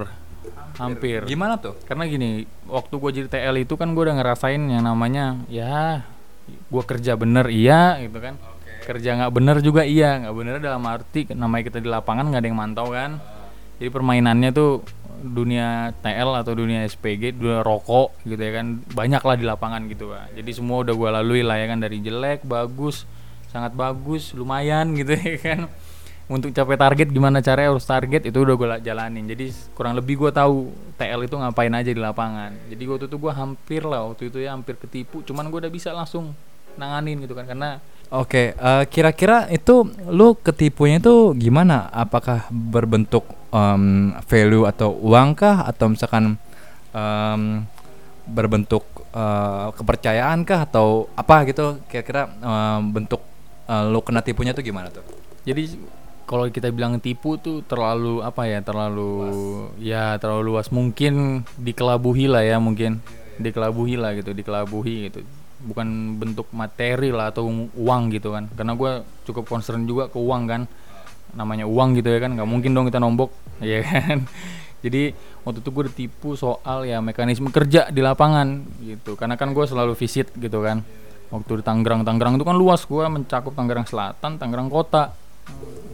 [0.79, 1.27] Hampir.
[1.27, 1.75] Gimana tuh?
[1.83, 6.03] karena gini waktu gue jadi TL itu kan gue udah ngerasain yang namanya ya
[6.47, 8.39] gue kerja bener iya gitu kan.
[8.85, 10.21] Kerja nggak bener juga iya.
[10.21, 13.17] Nggak bener dalam arti namanya kita di lapangan nggak ada yang mantau kan.
[13.75, 14.85] Jadi permainannya tuh
[15.21, 20.11] dunia TL atau dunia SPG dunia rokok gitu ya kan banyak lah di lapangan gitu
[20.11, 20.35] pak.
[20.35, 23.07] Jadi semua udah gue lalui lah ya kan dari jelek bagus
[23.49, 25.59] sangat bagus lumayan gitu ya kan.
[26.25, 29.29] Untuk capai target gimana caranya harus target itu udah gue jalanin.
[29.29, 32.51] Jadi kurang lebih gue tahu TL itu ngapain aja di lapangan.
[32.67, 35.93] Jadi waktu itu gue hampir lah waktu itu ya hampir ketipu cuman gue udah bisa
[35.93, 36.33] langsung
[36.75, 37.79] nanganin gitu kan karena
[38.13, 41.89] Oke, eh, kira-kira itu lu ketipunya itu gimana?
[41.89, 43.25] Apakah berbentuk
[43.55, 45.63] em, value atau uang kah?
[45.63, 46.35] Atau misalkan
[46.91, 47.63] em,
[48.27, 48.83] berbentuk
[49.15, 50.67] eh, kepercayaan kah?
[50.67, 51.79] Atau apa gitu?
[51.87, 53.23] Kira-kira em, bentuk
[53.71, 55.03] eh, lu kena tipunya tuh gimana tuh?
[55.45, 55.77] jadi
[56.25, 59.29] kalau kita bilang tipu tuh terlalu apa ya terlalu
[59.77, 60.73] ya terlalu luas.
[60.73, 62.99] Mungkin dikelabuhi lah ya mungkin
[63.37, 65.21] dikelabuhi lah gitu dikelabuhi gitu.
[65.61, 67.45] Bukan bentuk materi lah atau
[67.77, 68.49] uang gitu kan.
[68.57, 68.91] Karena gue
[69.29, 70.61] cukup concern juga ke uang kan
[71.35, 73.29] namanya uang gitu ya kan nggak mungkin dong kita nombok
[73.61, 74.23] ya kan
[74.81, 75.11] jadi
[75.43, 79.93] waktu itu gue ditipu soal ya mekanisme kerja di lapangan gitu karena kan gue selalu
[79.93, 80.81] visit gitu kan
[81.29, 85.13] waktu di Tangerang Tangerang itu kan luas gue mencakup Tangerang Selatan Tangerang Kota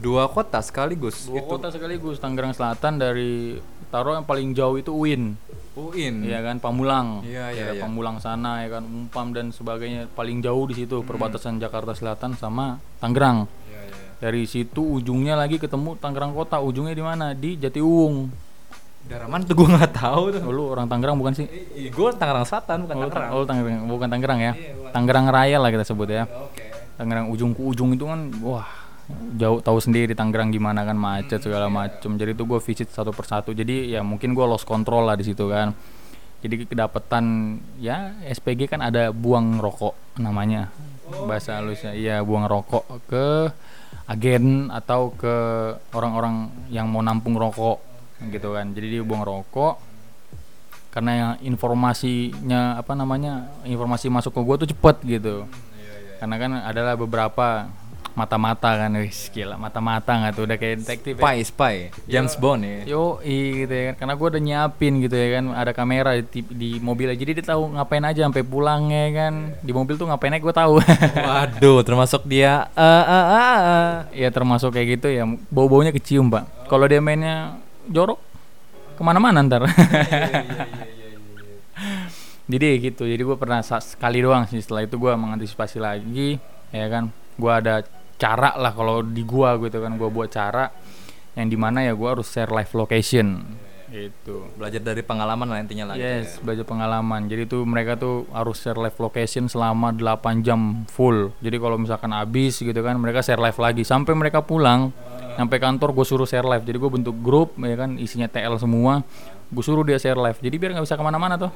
[0.01, 1.27] Dua kota sekaligus.
[1.29, 3.59] dua kota sekaligus Tangerang Selatan dari
[3.93, 5.35] taruh yang paling jauh itu UIN
[5.77, 6.23] UIN.
[6.25, 7.83] ya kan Pamulang Iya, iya, Daerah iya.
[7.83, 12.79] Pamulang sana ya kan Umpam dan sebagainya paling jauh di situ perbatasan Jakarta Selatan sama
[12.97, 13.45] Tangerang.
[14.21, 17.33] Dari situ ujungnya lagi ketemu Tangerang Kota ujungnya di mana?
[17.33, 18.29] Di Jatiuwung
[19.01, 20.41] Daerah mana tuh gue nggak tahu tuh.
[20.45, 21.49] oh, lu orang Tangerang bukan sih?
[21.89, 23.29] Gue Tangerang Selatan bukan oh, Tangerang.
[23.33, 24.53] oh, Tangerang bukan Tangerang ya?
[24.53, 24.91] Iya, bukan.
[24.93, 26.29] Tangerang Raya lah kita sebut ya.
[26.29, 26.69] Oke.
[27.01, 28.69] Tangerang ujung ke ujung itu kan wah
[29.35, 32.13] jauh tahu sendiri Tangerang gimana kan macet segala macem.
[32.13, 33.57] Jadi itu gue visit satu persatu.
[33.57, 35.73] Jadi ya mungkin gue lost control lah di situ kan.
[36.45, 40.69] Jadi kedapatan ya SPG kan ada buang rokok namanya.
[41.25, 43.49] Bahasa halusnya iya buang rokok ke
[44.09, 45.35] agen atau ke
[45.95, 47.79] orang-orang yang mau nampung rokok
[48.29, 48.75] gitu kan.
[48.75, 49.79] Jadi dia buang rokok
[50.91, 55.35] karena yang informasinya apa namanya informasi masuk ke gue tuh cepet gitu.
[56.19, 57.71] Karena kan adalah beberapa
[58.11, 61.23] mata-mata kan wis gila mata-mata nggak tuh udah kayak detektif ya.
[61.23, 61.75] Spy, spy.
[62.07, 62.79] James Bond ya.
[62.91, 63.95] Yo, gitu ya kan.
[64.03, 65.45] Karena gue udah nyiapin gitu ya kan.
[65.55, 69.55] Ada kamera di, di mobil Jadi dia tahu ngapain aja sampai pulang ya kan.
[69.63, 70.73] Di mobil tuh ngapain aja gue tahu.
[71.27, 73.91] Waduh, termasuk dia eh eh eh, eh.
[74.27, 75.23] ya termasuk kayak gitu ya.
[75.47, 76.67] Bau-baunya kecium pak.
[76.67, 77.55] Kalau dia mainnya
[77.87, 78.19] jorok,
[78.99, 79.63] ke mana-mana ntar.
[82.51, 83.07] jadi gitu.
[83.07, 84.59] Jadi gue pernah sekali doang sih.
[84.59, 86.35] Setelah itu gue mengantisipasi lagi.
[86.75, 87.07] Ya kan.
[87.39, 87.87] Gue ada
[88.21, 89.97] cara lah kalau di gua gitu kan.
[89.97, 90.69] Gue buat cara
[91.33, 93.41] yang di mana ya gue harus share live location.
[93.91, 94.47] Gitu.
[94.55, 95.95] Belajar dari pengalaman lah intinya lah.
[95.99, 96.47] gitu Yes, ya.
[96.47, 97.27] belajar pengalaman.
[97.27, 101.35] Jadi tuh mereka tuh harus share live location selama 8 jam full.
[101.43, 104.95] Jadi kalau misalkan habis gitu kan, mereka share live lagi sampai mereka pulang.
[105.35, 106.63] Sampai kantor gue suruh share live.
[106.63, 109.03] Jadi gue bentuk grup ya kan isinya TL semua.
[109.51, 110.39] Gue suruh dia share live.
[110.39, 111.51] Jadi biar nggak bisa ke mana-mana tuh.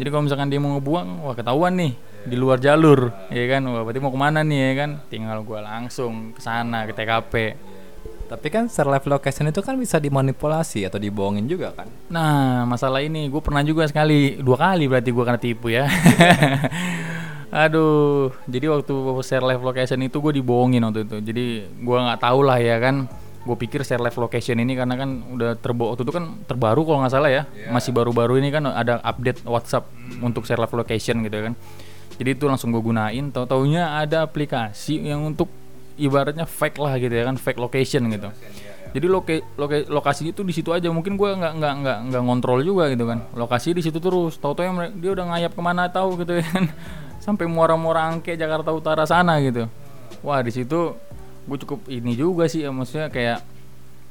[0.00, 1.92] Jadi kalau misalkan dia mau ngebuang, wah ketahuan nih.
[2.24, 3.62] Di luar jalur ya kan?
[3.68, 4.90] Wah berarti mau ke mana nih ya kan?
[5.12, 7.34] Tinggal gua langsung ke sana ke TKP
[8.24, 11.84] Tapi kan share live location itu kan bisa dimanipulasi atau dibohongin juga kan.
[12.08, 15.84] nah masalah ini gue pernah juga sekali dua kali berarti gua kena tipu ya.
[17.68, 21.16] Aduh jadi waktu share live location itu gue dibohongin waktu itu.
[21.20, 21.44] Jadi
[21.84, 23.06] gua nggak tahu lah ya kan?
[23.44, 27.04] Gue pikir share live location ini karena kan udah terbo waktu itu kan terbaru kalau
[27.04, 27.44] nggak salah ya.
[27.68, 29.84] Masih baru-baru ini kan ada update WhatsApp
[30.24, 31.54] untuk share live location gitu kan
[32.14, 33.26] jadi itu langsung gue gunain.
[33.34, 35.50] Tau taunya ada aplikasi yang untuk
[35.98, 38.30] ibaratnya fake lah gitu ya kan fake location gitu.
[38.94, 40.86] Jadi loke, loke, lokasi itu di situ aja.
[40.86, 43.26] Mungkin gue nggak nggak nggak nggak ngontrol juga gitu kan.
[43.34, 44.38] Lokasi di situ terus.
[44.38, 46.70] Tau tau yang dia udah ngayap ke mana tahu gitu ya kan.
[47.24, 49.66] Sampai muara-muara angke Jakarta Utara sana gitu.
[50.22, 50.94] Wah di situ
[51.44, 53.44] gue cukup ini juga sih ya, maksudnya kayak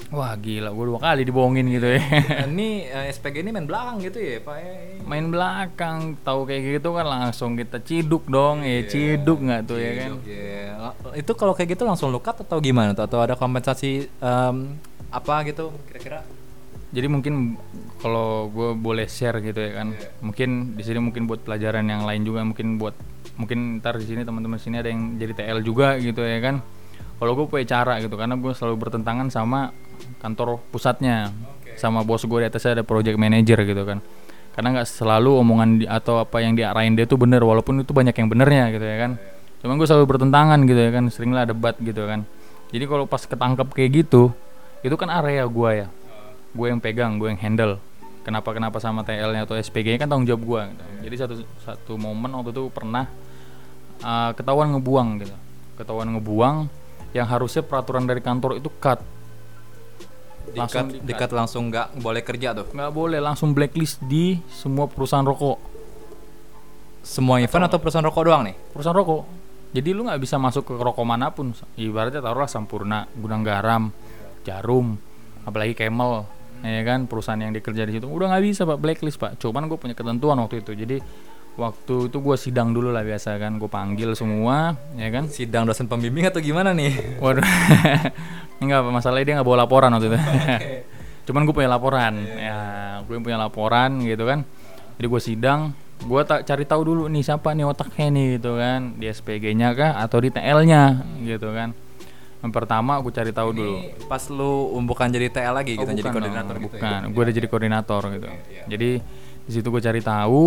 [0.09, 2.01] wah gila gue dua kali dibohongin gitu ya
[2.49, 4.57] ini eh, SPG ini main belakang gitu ya, Pak.
[4.59, 4.73] ya?
[5.05, 9.91] main belakang tahu kayak gitu kan langsung kita ciduk dong ya ciduk nggak tuh ya
[10.03, 10.91] kan Iya.
[11.13, 13.05] Itu kalau kayak gitu langsung lukat atau gimana tuh?
[13.05, 14.55] Atau ada kompensasi em,
[15.13, 16.25] apa gitu kira-kira?
[16.93, 17.57] jadi mungkin
[17.97, 22.21] kalau gue boleh share gitu ya kan mungkin di sini mungkin buat pelajaran yang lain
[22.21, 22.93] juga mungkin buat
[23.33, 26.61] mungkin ntar di sini teman-teman sini ada yang jadi TL juga gitu ya kan
[27.23, 29.71] kalau gue punya cara gitu karena gue selalu bertentangan sama
[30.19, 31.31] kantor pusatnya.
[31.79, 34.03] Sama bos gue di atasnya ada project manager gitu kan.
[34.51, 38.11] Karena nggak selalu omongan di, atau apa yang diarahin dia tuh bener walaupun itu banyak
[38.11, 39.11] yang benernya gitu ya kan.
[39.63, 42.27] Cuman gue selalu bertentangan gitu ya kan seringlah debat gitu kan.
[42.75, 44.35] Jadi kalau pas ketangkep kayak gitu
[44.83, 45.87] itu kan area gue ya.
[46.51, 47.79] Gue yang pegang gue yang handle.
[48.27, 50.83] Kenapa kenapa sama TL-nya atau SPG-nya kan tanggung jawab gue gitu.
[51.07, 53.07] jadi satu satu momen waktu itu pernah
[54.03, 55.35] uh, ketahuan ngebuang gitu.
[55.79, 56.82] Ketahuan ngebuang
[57.13, 58.99] yang harusnya peraturan dari kantor itu cut.
[60.53, 62.67] Langsung Dikat, dikat langsung nggak boleh kerja tuh.
[62.69, 65.57] nggak boleh langsung blacklist di semua perusahaan rokok.
[67.03, 68.55] Semua event atau perusahaan rokok doang nih?
[68.75, 69.23] perusahaan rokok.
[69.73, 71.55] Jadi lu nggak bisa masuk ke rokok mana pun.
[71.79, 73.89] Ibaratnya taruhlah Sampurna Gudang Garam
[74.45, 74.99] Jarum
[75.47, 76.27] apalagi Camel
[76.61, 77.09] ya kan?
[77.09, 78.05] Perusahaan yang dikerja di situ.
[78.05, 78.77] Udah nggak bisa pak.
[78.77, 79.41] Blacklist pak.
[79.41, 80.71] Cuman gue punya ketentuan waktu itu.
[80.77, 80.97] Jadi
[81.53, 85.29] waktu itu gue sidang dulu lah biasa kan gue panggil semua ya kan?
[85.29, 87.19] Sidang dosen pembimbing atau gimana nih?
[87.21, 87.45] waduh.
[88.63, 90.19] Enggak masalahnya dia nggak bawa laporan waktu itu.
[91.29, 92.13] Cuman gue punya laporan.
[92.25, 92.57] Ya
[93.05, 94.41] gue punya laporan gitu kan.
[94.97, 95.61] Jadi gue sidang
[96.03, 98.81] gue tak cari tahu dulu nih siapa nih otaknya nih gitu kan.
[98.97, 101.71] Di SPG-nya kah atau di TL-nya gitu kan.
[102.43, 103.77] Yang pertama gue cari tahu dulu.
[103.77, 106.75] Ini pas lu bukan jadi TL lagi gitu, Oh, jadi bukan koordinator dong, gitu.
[106.75, 106.99] bukan.
[106.99, 107.07] Ya?
[107.07, 108.27] gue udah jadi koordinator gitu.
[108.67, 108.89] Jadi
[109.43, 110.43] di situ gue cari tahu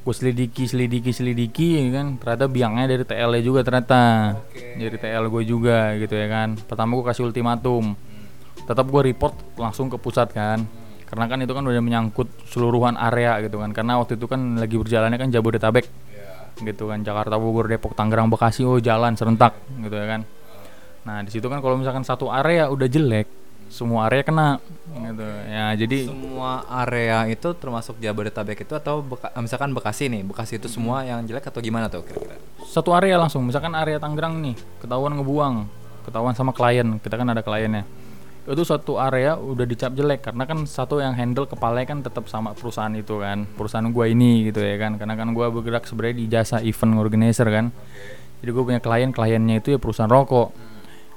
[0.00, 2.06] gue selidiki selidiki selidiki ya kan.
[2.16, 4.02] Ternyata biangnya dari TL juga ternyata.
[4.54, 6.56] Dari TL gue juga gitu ya kan.
[6.56, 7.92] Pertama gue kasih ultimatum.
[8.64, 10.64] Tetap gue report langsung ke pusat kan.
[11.04, 13.74] Karena kan itu kan udah menyangkut seluruhan area gitu kan.
[13.74, 15.86] Karena waktu itu kan lagi berjalannya kan Jabodetabek.
[16.60, 20.20] Gitu kan Jakarta Bogor Depok Tangerang Bekasi oh jalan serentak gitu ya kan.
[21.08, 23.39] Nah di situ kan kalau misalkan satu area udah jelek
[23.70, 24.58] semua area kena
[24.90, 25.22] gitu.
[25.46, 30.66] Ya jadi Semua area itu termasuk Jabodetabek itu atau Beka- misalkan Bekasi nih, Bekasi itu
[30.66, 32.34] semua yang jelek atau gimana tuh kira-kira?
[32.66, 35.54] satu area langsung misalkan area Tangerang nih ketahuan ngebuang
[36.06, 37.86] ketahuan sama klien kita kan ada kliennya.
[38.50, 42.50] Itu satu area udah dicap jelek karena kan satu yang handle kepalanya kan tetap sama
[42.58, 44.98] perusahaan itu kan perusahaan gua ini gitu ya kan.
[44.98, 47.70] Karena kan gua bergerak sebenarnya di jasa event organizer kan.
[48.40, 50.56] Jadi gue punya klien kliennya itu ya perusahaan rokok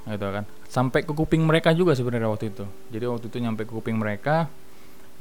[0.04, 2.66] gitu kan sampai ke kuping mereka juga sebenarnya waktu itu.
[2.90, 4.50] Jadi waktu itu nyampe ke kuping mereka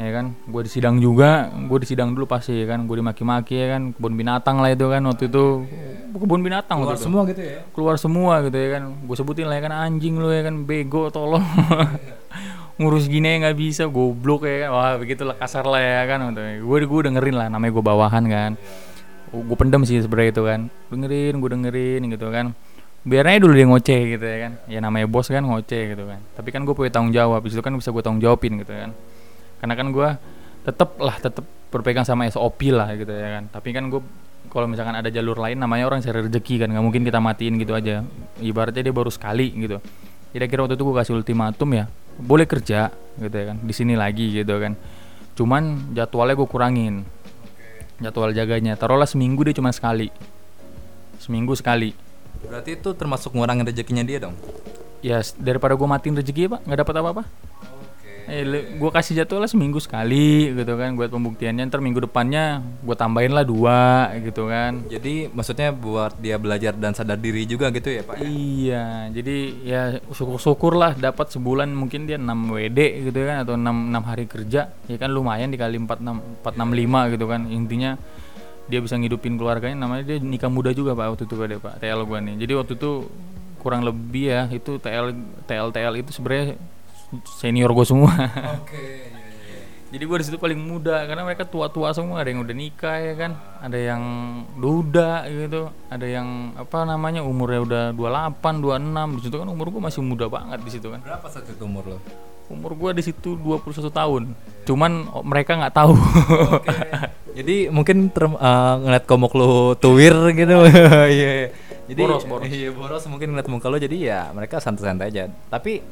[0.02, 0.34] ya kan?
[0.50, 2.90] Gue disidang juga gue disidang dulu pasti ya kan?
[2.90, 3.94] Gue dimaki-maki ya kan?
[3.94, 5.06] Kebun binatang lah itu kan?
[5.06, 5.46] Waktu itu
[6.10, 7.06] kebun binatang waktu itu.
[7.06, 7.60] semua gitu ya.
[7.70, 8.84] keluar semua gitu ya kan?
[9.06, 9.74] Gue sebutin lah ya kan?
[9.78, 10.66] Anjing lu ya kan?
[10.66, 11.46] Bego tolong.
[12.82, 14.70] Ngurus gini nggak bisa goblok ya kan?
[14.74, 16.34] Wah begitulah kasar lah ya kan?
[16.34, 18.52] Gue gue dengerin lah namanya gue bawahan kan?
[19.30, 20.60] Gue pendem sih sebenarnya itu kan?
[20.90, 22.58] Dengerin gue dengerin gitu kan
[23.04, 24.54] biar aja dulu dia ngoceh gitu ya kan.
[24.72, 26.20] Ya namanya bos kan ngoceh gitu kan.
[26.40, 27.44] Tapi kan gue punya tanggung jawab.
[27.44, 28.92] Itu kan bisa gue tanggung jawabin gitu kan.
[29.60, 30.10] Karena kan gue
[30.64, 33.44] tetep lah tetep berpegang sama SOP lah gitu ya kan.
[33.52, 34.02] Tapi kan gue
[34.52, 36.68] kalau misalkan ada jalur lain namanya orang cari rezeki kan.
[36.72, 38.08] Nggak mungkin kita matiin gitu aja.
[38.40, 39.84] Ibaratnya dia baru sekali gitu.
[40.34, 41.86] Jadi kira waktu itu gue kasih ultimatum ya
[42.18, 42.88] boleh kerja
[43.20, 43.58] gitu ya kan.
[43.60, 44.80] Di sini lagi gitu kan.
[45.36, 47.04] Cuman jadwalnya gue kurangin.
[48.00, 48.80] Jadwal jaganya.
[48.80, 50.08] Taruhlah seminggu dia cuma sekali.
[51.20, 52.13] Seminggu sekali
[52.44, 54.36] Berarti itu termasuk ngurangin rezekinya dia dong.
[55.04, 57.24] ya daripada gue matiin rezeki ya pak nggak dapat apa-apa
[58.24, 58.48] eh,
[58.80, 63.44] gue kasih jadwalnya seminggu sekali gitu kan buat pembuktiannya ntar minggu depannya gue tambahin lah
[63.44, 68.16] dua gitu kan Jadi maksudnya buat dia belajar dan sadar diri juga gitu ya, Pak.
[68.16, 68.24] ya?
[68.24, 72.80] Iya, jadi ya syukur-syukur lah dapat sebulan mungkin dia 6 WD
[73.12, 74.72] gitu kan atau 6 6 hari kerja.
[74.88, 77.44] Ya kan lumayan dikali 4 6 465 gitu kan.
[77.52, 78.00] Intinya
[78.68, 79.76] dia bisa ngidupin keluarganya.
[79.76, 82.36] Namanya dia nikah muda juga pak waktu itu pak pak TL gua nih.
[82.40, 82.92] Jadi waktu itu
[83.64, 85.16] kurang lebih ya itu TL
[85.48, 86.60] TL TL itu sebenarnya
[87.40, 88.12] senior gue semua.
[88.60, 89.16] Oke.
[89.94, 92.26] jadi gue di situ paling muda karena mereka tua-tua semua.
[92.26, 93.32] Ada yang udah nikah ya kan?
[93.62, 94.04] Ada yang
[94.58, 95.70] duda gitu.
[95.88, 100.26] Ada yang apa namanya umurnya udah 28 26 di situ kan umur gue masih muda
[100.28, 101.00] banget di situ kan.
[101.00, 102.00] Berapa saat itu umur lo?
[102.52, 104.24] umur gue di situ 21 tahun.
[104.68, 105.96] Cuman oh, mereka nggak tahu
[107.34, 110.58] Jadi mungkin ter, eh, ngeliat komuk lu tuwir gitu.
[111.14, 111.50] Iya.
[111.84, 112.48] Jadi Boros, boros.
[112.48, 115.24] Iya, boros mungkin ngeliat muka lu jadi ya mereka santai-santai aja.
[115.52, 115.84] Tapi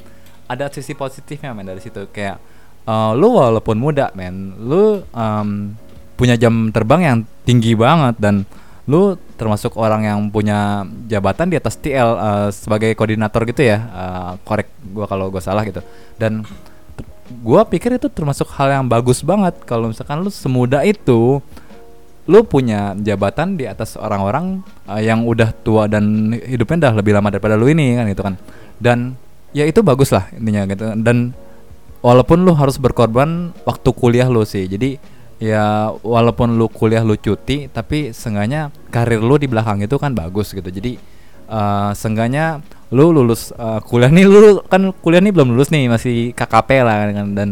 [0.48, 2.38] ada sisi positifnya men dari situ kayak
[2.88, 5.76] eh, lu walaupun muda men, lu em,
[6.16, 8.46] punya jam terbang yang tinggi banget dan
[8.90, 13.78] lu termasuk orang yang punya jabatan di atas TL eh, sebagai koordinator gitu ya.
[13.82, 15.82] Eh, korek gua kalau gua salah gitu.
[16.16, 16.46] Dan
[17.40, 19.56] gua pikir itu termasuk hal yang bagus banget.
[19.64, 21.40] Kalau misalkan lu semuda itu
[22.30, 27.34] lu punya jabatan di atas orang-orang uh, yang udah tua dan hidupnya udah lebih lama
[27.34, 28.36] daripada lu ini kan gitu kan.
[28.78, 29.18] Dan
[29.52, 30.84] ya itu bagus lah intinya gitu.
[31.02, 31.34] Dan
[32.06, 34.70] walaupun lu harus berkorban waktu kuliah lu sih.
[34.70, 35.02] Jadi
[35.42, 40.54] ya walaupun lu kuliah lu cuti tapi seenggaknya karir lu di belakang itu kan bagus
[40.54, 40.70] gitu.
[40.70, 41.02] Jadi
[41.50, 41.92] uh,
[42.92, 47.08] lu lulus uh, kuliah nih lu kan kuliah nih belum lulus nih masih KKP lah
[47.16, 47.50] kan dan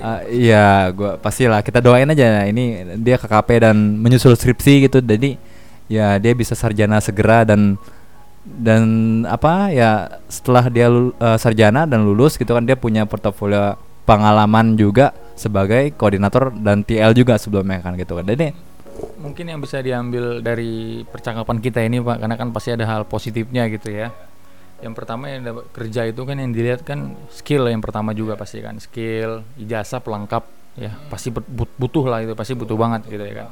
[0.00, 2.48] uh, iya gua pastilah kita doain aja.
[2.48, 5.36] Ini dia KKP dan menyusul skripsi gitu jadi
[5.92, 7.76] ya dia bisa sarjana segera dan
[8.48, 8.82] dan
[9.28, 13.76] apa ya setelah dia lul- uh, sarjana dan lulus gitu kan dia punya portofolio
[14.08, 18.24] pengalaman juga sebagai koordinator dan TL juga sebelumnya kan gitu kan.
[18.24, 18.56] Jadi
[19.20, 23.68] mungkin yang bisa diambil dari percakapan kita ini pak karena kan pasti ada hal positifnya
[23.70, 24.10] gitu ya
[24.78, 28.62] yang pertama yang dapat kerja itu kan yang dilihat kan skill yang pertama juga pasti
[28.62, 28.78] kan.
[28.78, 30.46] Skill ijazah pelengkap
[30.78, 33.48] ya pasti but- but- butuh lah itu pasti butuh banget gitu ya kan.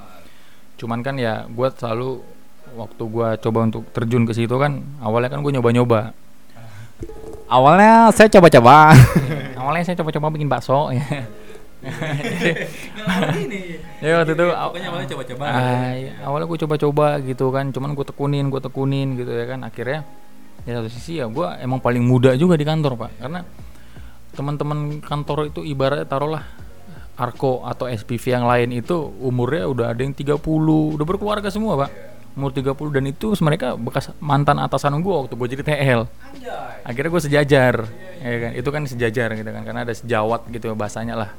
[0.79, 2.23] Cuman kan ya gue selalu
[2.79, 6.15] waktu gue coba untuk terjun ke situ kan awalnya kan gue nyoba-nyoba.
[7.47, 8.91] Awalnya saya coba-coba.
[9.61, 11.03] Awalnya saya coba-coba bikin bakso ya.
[14.03, 15.45] Ya waktu itu aw- awalnya coba-coba.
[15.95, 16.13] Iya.
[16.23, 19.63] awalnya gue coba-coba gitu kan cuman gue tekunin gue tekunin gitu ya kan.
[19.63, 20.03] Akhirnya
[20.67, 23.11] ya satu sisi ya gue emang paling muda juga di kantor pak.
[23.23, 23.41] Karena
[24.35, 26.45] teman-teman kantor itu ibaratnya taruhlah
[27.17, 28.93] Arko atau SPV yang lain itu
[29.25, 30.37] umurnya udah ada yang 30
[30.99, 31.91] udah berkeluarga semua pak.
[32.37, 36.01] Umur 30 dan itu mereka bekas mantan atasan gue waktu gue jadi TL
[36.85, 37.75] akhirnya gue sejajar
[38.21, 38.51] ya kan?
[38.53, 41.31] Itu kan sejajar gitu kan karena ada sejawat gitu bahasanya lah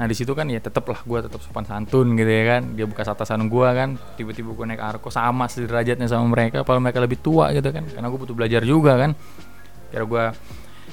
[0.00, 2.72] nah di situ kan ya tetep lah gue tetap sopan santun gitu ya kan.
[2.72, 7.04] Dia bekas atasan gue kan tiba-tiba gue naik arko sama sederajatnya sama mereka kalau mereka
[7.04, 7.84] lebih tua gitu kan.
[7.84, 9.12] Karena gue butuh belajar juga kan.
[9.92, 10.24] Kira gue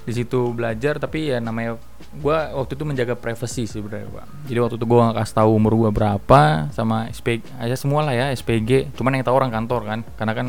[0.03, 1.79] di situ belajar tapi ya namanya
[2.19, 4.25] gue waktu itu menjaga privasi sih sebenarnya pak.
[4.51, 8.11] Jadi waktu itu gue nggak kasih tahu umur gue berapa sama SPG aja semua lah
[8.11, 10.47] ya SPG cuman yang tahu orang kantor kan karena kan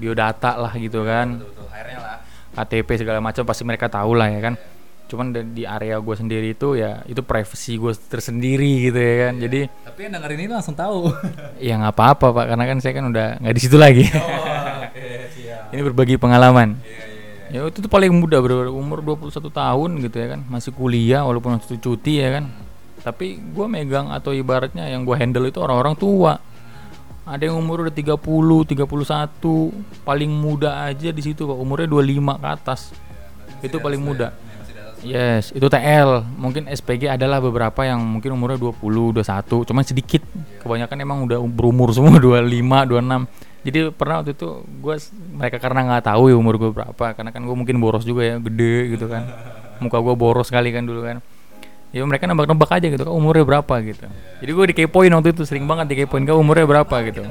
[0.00, 1.44] biodata lah gitu kan.
[2.50, 4.56] KTP segala macam pasti mereka tahu lah ya kan
[5.10, 9.34] cuman di- area gue sendiri itu ya itu privacy gue tersendiri gitu ya kan.
[9.42, 11.10] Jadi tapi yang dengerin ini langsung tahu.
[11.58, 14.06] Ya nggak apa-apa pak karena kan saya kan udah nggak di situ lagi.
[15.70, 16.82] Ini berbagi pengalaman.
[17.50, 20.40] Ya itu tuh paling muda bro umur 21 tahun gitu ya kan.
[20.46, 22.50] Masih kuliah walaupun waktu itu cuti ya kan.
[23.06, 26.38] Tapi gue megang atau ibaratnya yang gue handle itu orang-orang tua.
[27.22, 28.82] Ada yang umur udah 30, 31
[30.02, 32.80] paling muda aja di situ kok umurnya 25 ke atas.
[33.62, 34.34] Itu paling muda
[35.00, 36.24] Yes, itu TL.
[36.36, 40.22] Mungkin SPG adalah beberapa yang mungkin umurnya 20, 21, cuman sedikit.
[40.60, 42.44] Kebanyakan emang udah berumur semua 25,
[42.88, 43.26] 26.
[43.60, 44.94] Jadi pernah waktu itu gue
[45.36, 48.36] mereka karena nggak tahu ya umur gue berapa, karena kan gue mungkin boros juga ya,
[48.40, 49.24] gede gitu kan.
[49.80, 51.20] Muka gue boros sekali kan dulu kan.
[51.90, 54.06] Ya mereka nebak-nebak aja gitu, kan umurnya berapa gitu.
[54.40, 57.26] Jadi gue dikepoin waktu itu sering banget dikepoin kau umurnya berapa gitu.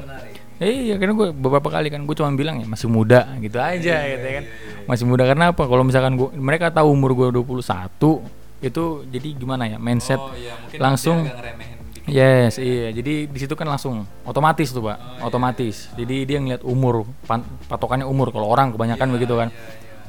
[0.60, 4.20] Iya karena gue beberapa kali kan gue cuma bilang ya masih muda gitu aja gitu
[4.22, 4.44] ya kan.
[4.84, 5.64] Masih muda karena apa?
[5.64, 7.64] Kalau misalkan gue mereka tahu umur gue 21
[8.60, 10.20] itu jadi gimana ya mindset
[10.76, 11.24] langsung
[12.10, 12.90] Yes, iya.
[12.90, 15.22] Jadi di situ kan langsung otomatis tuh, Pak.
[15.22, 15.86] otomatis.
[15.94, 18.34] Jadi dia ngeliat umur, pan- patokannya umur.
[18.34, 19.54] Kalau orang kebanyakan begitu kan.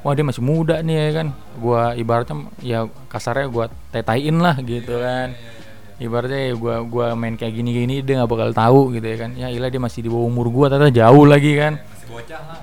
[0.02, 1.28] Wah, dia masih muda nih ya kan.
[1.62, 5.38] Gua ibaratnya ya kasarnya gua tetain lah gitu kan.
[6.02, 9.32] Ibaratnya ya gua gua main kayak gini-gini dia nggak bakal tahu gitu ya kan.
[9.38, 11.78] Ya ilah dia masih di bawah umur gua ternyata jauh lagi kan.
[11.78, 12.60] masih bocah lah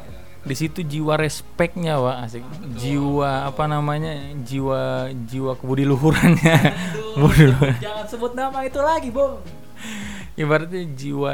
[0.49, 2.17] Di situ jiwa respeknya, Pak.
[2.25, 2.43] Asik.
[2.81, 4.17] Jiwa apa namanya?
[4.43, 6.57] Jiwa jiwa kebudiluhurannya.
[7.15, 7.79] Kebudiluhuran.
[7.79, 9.39] jangan sebut nama itu lagi bong
[10.39, 11.31] ibaratnya jiwa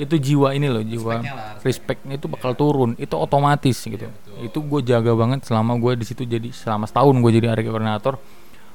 [0.00, 4.08] itu jiwa ini loh jiwa Respectnya lah, respectnya itu bakal turun itu otomatis gitu
[4.40, 8.16] itu gue jaga banget selama gue di situ jadi selama setahun gue jadi area koordinator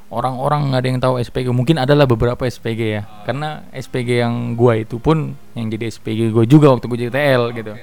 [0.10, 3.02] orang-orang nggak ada yang tahu SPG mungkin adalah beberapa SPG ya.
[3.26, 7.44] Karena SPG yang gua itu pun yang jadi SPG gue juga waktu gue jadi TL
[7.56, 7.74] gitu.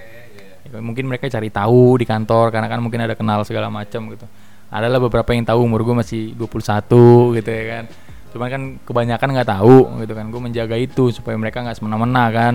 [0.73, 4.27] Ya, mungkin mereka cari tahu di kantor karena kan mungkin ada kenal segala macam gitu.
[4.73, 7.85] Adalah beberapa yang tahu umur gue masih 21 gitu ya kan.
[8.33, 10.27] Cuman kan kebanyakan nggak tahu gitu kan.
[10.33, 12.55] Gue menjaga itu supaya mereka nggak semena-mena kan.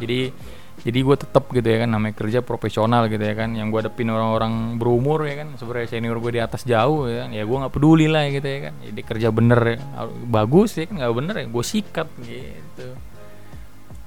[0.00, 0.32] Jadi
[0.80, 4.08] jadi gue tetap gitu ya kan namanya kerja profesional gitu ya kan yang gue depin
[4.08, 7.74] orang-orang berumur ya kan sebenarnya senior gue di atas jauh ya kan ya gue nggak
[7.76, 8.74] peduli lah gitu ya kan.
[8.88, 9.78] Jadi kerja bener ya.
[10.24, 12.88] bagus ya kan nggak bener ya gue sikat gitu.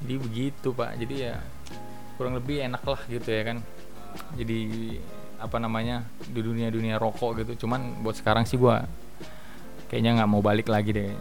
[0.01, 0.97] Jadi begitu pak.
[0.97, 1.35] Jadi ya
[2.17, 3.57] kurang lebih enak lah gitu ya kan.
[4.33, 4.59] Jadi
[5.37, 7.69] apa namanya di dunia dunia rokok gitu.
[7.69, 8.73] Cuman buat sekarang sih gue
[9.93, 11.13] kayaknya nggak mau balik lagi deh.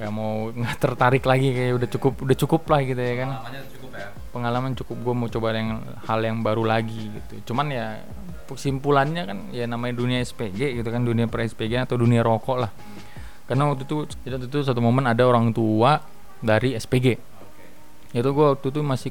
[0.00, 3.30] Nggak mau nggak tertarik lagi kayak udah cukup udah cukup lah gitu ya kan.
[3.52, 3.76] Ya.
[4.36, 7.52] Pengalaman cukup gue mau coba yang hal yang baru lagi gitu.
[7.52, 8.04] Cuman ya
[8.44, 12.70] kesimpulannya kan ya namanya dunia SPG gitu kan dunia per SPG atau dunia rokok lah.
[13.48, 16.04] Karena waktu itu waktu itu satu momen ada orang tua
[16.44, 17.36] dari SPG
[18.16, 19.10] itu gue waktu itu masih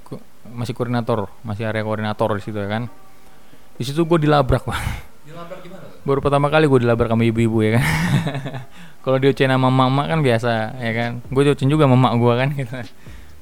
[0.50, 2.86] masih koordinator masih area koordinator di situ ya kan.
[3.76, 4.80] Di situ gue dilabrak bang
[5.28, 6.00] Dilabrak gimana tuh?
[6.06, 7.86] baru pertama kali gue dilabrak sama ibu-ibu ya kan.
[9.04, 11.12] Kalau diocen sama mama kan biasa ya kan.
[11.28, 12.74] Gue diocen juga sama mak gue kan gitu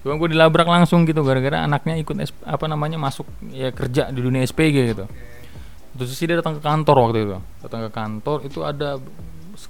[0.04, 3.24] cuma gue dilabrak langsung gitu gara-gara anaknya ikut S- apa namanya masuk
[3.56, 5.08] ya kerja di dunia SPG gitu.
[5.96, 7.38] Terus sih dia datang ke kantor waktu itu.
[7.64, 9.00] Datang ke kantor itu ada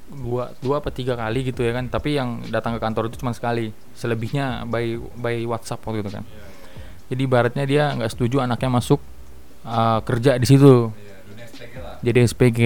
[0.10, 1.86] dua dua apa tiga kali gitu ya kan.
[1.86, 3.70] Tapi yang datang ke kantor itu cuma sekali.
[3.94, 6.24] Selebihnya by by WhatsApp waktu itu kan.
[7.14, 9.04] Jadi ibaratnya dia nggak setuju anaknya masuk
[9.68, 10.90] uh, kerja di situ.
[10.96, 11.16] Iya,
[12.02, 12.60] jadi SPG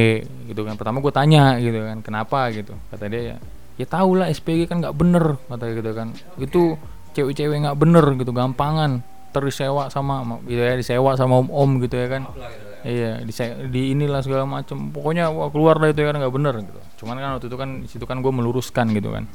[0.53, 0.77] gitu kan.
[0.79, 2.77] Pertama gue tanya gitu kan kenapa gitu.
[2.93, 3.37] Kata dia ya
[3.75, 6.13] ya tau lah SPG kan nggak bener kata gitu kan.
[6.37, 6.77] Itu
[7.17, 9.01] cewek-cewek nggak bener gitu gampangan
[9.33, 12.21] tersewa sama gitu ya disewa sama om om gitu ya kan.
[12.25, 12.49] Gitu ya.
[12.87, 13.33] iya di,
[13.69, 16.79] di inilah segala macam pokoknya wah, keluar lah itu ya kan nggak bener gitu.
[17.03, 19.25] Cuman kan waktu itu kan situ kan gue meluruskan gitu kan.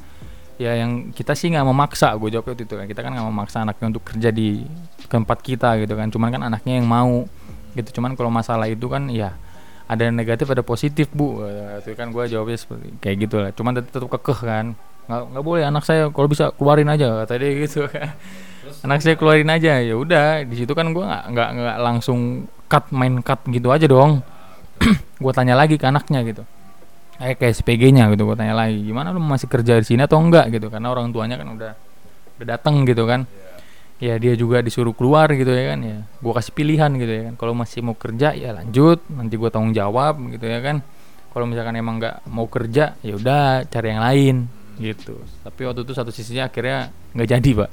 [0.61, 2.85] Ya yang kita sih nggak memaksa gue jawab waktu itu kan.
[2.89, 4.65] Kita kan nggak memaksa anaknya untuk kerja di
[5.07, 6.07] tempat kita gitu kan.
[6.11, 7.23] Cuman kan anaknya yang mau
[7.77, 8.01] gitu.
[8.01, 9.37] Cuman kalau masalah itu kan ya
[9.87, 11.45] ada yang negatif ada positif bu.
[11.79, 13.51] Itu kan gue jawabnya seperti kayak gitu lah.
[13.53, 14.65] Cuman tetap, tetap kekeh kan
[15.07, 17.87] nggak nggak boleh anak saya kalau bisa keluarin aja kata dia gitu.
[17.91, 18.15] Kan
[18.83, 20.43] anak saya keluarin aja ya udah.
[20.47, 24.23] Di situ kan gue nggak nggak nggak langsung cut main cut gitu aja dong.
[25.23, 26.43] Gue tanya lagi ke anaknya gitu.
[27.21, 30.49] Eh kayak SPG-nya gitu gue tanya lagi gimana lu masih kerja di sini atau enggak
[30.49, 31.71] gitu karena orang tuanya kan udah
[32.41, 33.23] udah datang gitu kan.
[34.03, 35.97] Ya dia juga disuruh keluar gitu ya kan ya.
[36.19, 37.33] Gue kasih pilihan gitu ya kan.
[37.39, 38.99] Kalau masih mau kerja ya lanjut.
[39.13, 40.83] Nanti gue tanggung jawab gitu ya kan.
[41.31, 45.15] Kalau misalkan emang nggak mau kerja ya udah cari yang lain gitu.
[45.41, 47.69] Tapi waktu itu satu sisinya akhirnya nggak jadi pak.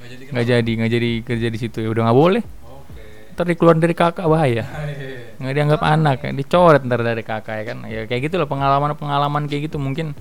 [0.00, 1.78] Nggak jadi nggak jadi nggak jadi kerja di situ.
[1.84, 2.42] Ya udah nggak boleh.
[2.64, 3.02] Oke.
[3.34, 4.64] ntar dikeluar dari kakak bahaya.
[5.40, 6.30] Nggak dianggap anak ya.
[6.36, 7.78] dicoret ntar dari kakak ya kan.
[7.88, 9.80] Ya kayak gitulah pengalaman pengalaman kayak gitu.
[9.80, 10.12] Mungkin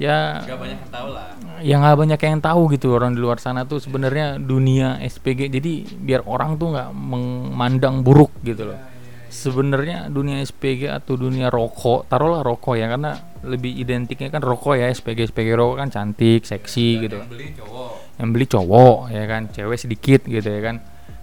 [0.00, 1.28] ya Gak banyak yang tahu lah.
[1.60, 5.72] ya nggak banyak yang tahu gitu orang di luar sana tuh sebenarnya dunia SPG jadi
[5.92, 8.80] biar orang tuh nggak memandang buruk gitu loh
[9.30, 14.90] sebenarnya dunia SPG atau dunia rokok taruhlah rokok ya karena lebih identiknya kan rokok ya
[14.90, 17.16] SPG SPG rokok kan cantik seksi gitu.
[17.16, 17.90] Yang beli cowok.
[18.20, 20.76] yang beli cowok ya kan cewek sedikit gitu ya kan.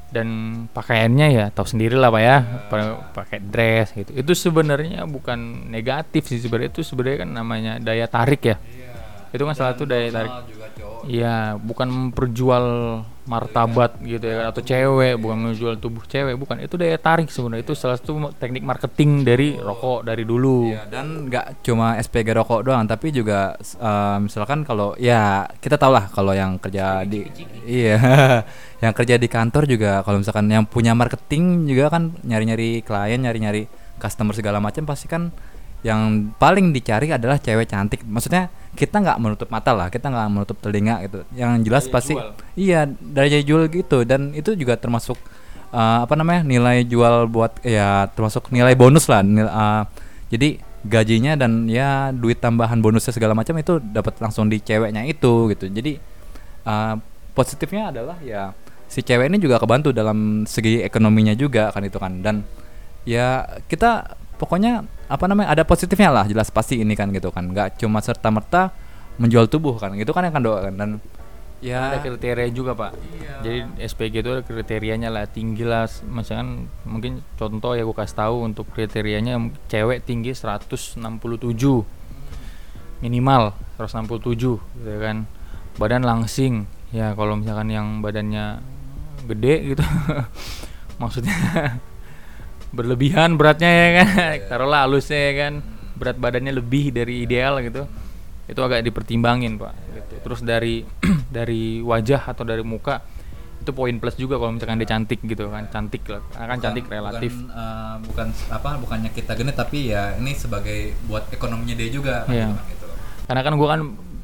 [0.08, 0.28] Dan
[0.72, 2.38] pakaiannya ya tahu sendiri lah pak ya
[2.72, 4.16] Pa- pakai dress gitu.
[4.16, 8.56] Itu sebenarnya bukan negatif sih sebenarnya itu sebenarnya kan namanya daya tarik ya.
[9.30, 10.32] Itu kan salah satu daya tarik.
[10.48, 10.66] juga.
[11.08, 12.66] Iya, bukan memperjual
[13.28, 16.64] martabat gitu ya atau cewek, bukan menjual tubuh cewek, bukan.
[16.64, 17.64] Itu daya tarik sebenarnya.
[17.64, 20.72] Itu salah satu teknik marketing dari rokok dari dulu.
[20.72, 25.92] Iya, dan nggak cuma SPG rokok doang, tapi juga eh, misalkan kalau ya kita tahu
[25.96, 27.24] lah kalau yang kerja di
[27.68, 27.96] iya,
[28.84, 33.68] yang kerja di kantor juga kalau misalkan yang punya marketing juga kan nyari-nyari klien, nyari-nyari
[33.98, 35.34] customer segala macam pasti kan
[35.88, 38.04] yang paling dicari adalah cewek cantik.
[38.04, 41.24] Maksudnya kita nggak menutup mata lah, kita nggak menutup telinga gitu.
[41.32, 42.30] Yang jelas Daya pasti jual.
[42.60, 45.16] iya daya jual gitu dan itu juga termasuk
[45.72, 49.24] eh, apa namanya nilai jual buat ya termasuk nilai bonus lah.
[49.24, 49.84] nil- eh,
[50.28, 50.50] jadi
[50.88, 55.72] gajinya dan ya duit tambahan bonusnya segala macam itu dapat langsung di ceweknya itu gitu.
[55.72, 55.96] Jadi
[56.68, 56.96] eh,
[57.32, 58.52] positifnya adalah ya
[58.88, 62.36] si cewek ini juga kebantu dalam segi ekonominya juga kan itu kan dan
[63.04, 67.82] ya kita pokoknya apa namanya ada positifnya lah jelas pasti ini kan gitu kan nggak
[67.82, 68.72] cuma serta merta
[69.18, 70.90] menjual tubuh kan gitu kan yang kan doa kan dan
[71.58, 72.94] ya Ada kriteria juga pak.
[73.42, 75.90] Jadi SPG itu ada kriterianya lah tinggi lah.
[76.06, 81.02] Misalkan mungkin contoh ya gue kasih tahu untuk kriterianya cewek tinggi 167
[83.02, 85.26] minimal 167 gitu kan.
[85.82, 88.62] Badan langsing ya kalau misalkan yang badannya
[89.28, 89.84] gede gitu
[91.02, 91.36] maksudnya
[92.72, 94.08] berlebihan beratnya ya kan?
[94.52, 95.54] Taruhlah halusnya ya kan?
[95.98, 97.88] Berat badannya lebih dari ideal gitu.
[98.48, 100.16] Itu agak dipertimbangin pak gitu.
[100.24, 100.84] terus dari
[101.38, 103.04] dari wajah atau dari muka
[103.58, 105.68] itu poin plus juga kalau misalkan dia cantik gitu kan.
[105.68, 106.24] Cantik lah.
[106.32, 107.34] Kan cantik relatif.
[107.36, 112.24] bukan, eh, bukan apa bukannya kita genit tapi ya ini sebagai buat ekonominya dia juga
[112.32, 112.56] Iya.
[112.72, 112.88] gitu.
[113.28, 113.82] Karena kan gua kan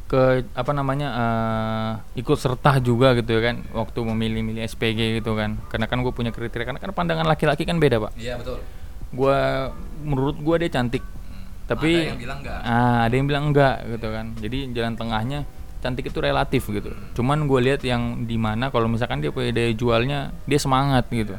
[0.07, 1.91] ke apa namanya eh,
[2.21, 5.57] ikut serta juga gitu ya kan waktu memilih-milih SPG gitu kan.
[5.71, 8.11] Karena kan gue punya kriteria karena kan pandangan laki-laki kan beda pak.
[8.19, 8.61] Iya betul.
[9.13, 9.69] Gua
[10.01, 11.01] menurut gua dia cantik.
[11.63, 14.25] Tapi ada yang bilang enggak ah ada yang bilang enggak gitu kan.
[14.37, 15.39] Jadi jalan tengahnya
[15.83, 16.95] cantik itu relatif gitu.
[17.11, 21.35] Cuman gue lihat yang di mana kalau misalkan dia punya daya jualnya dia semangat gitu.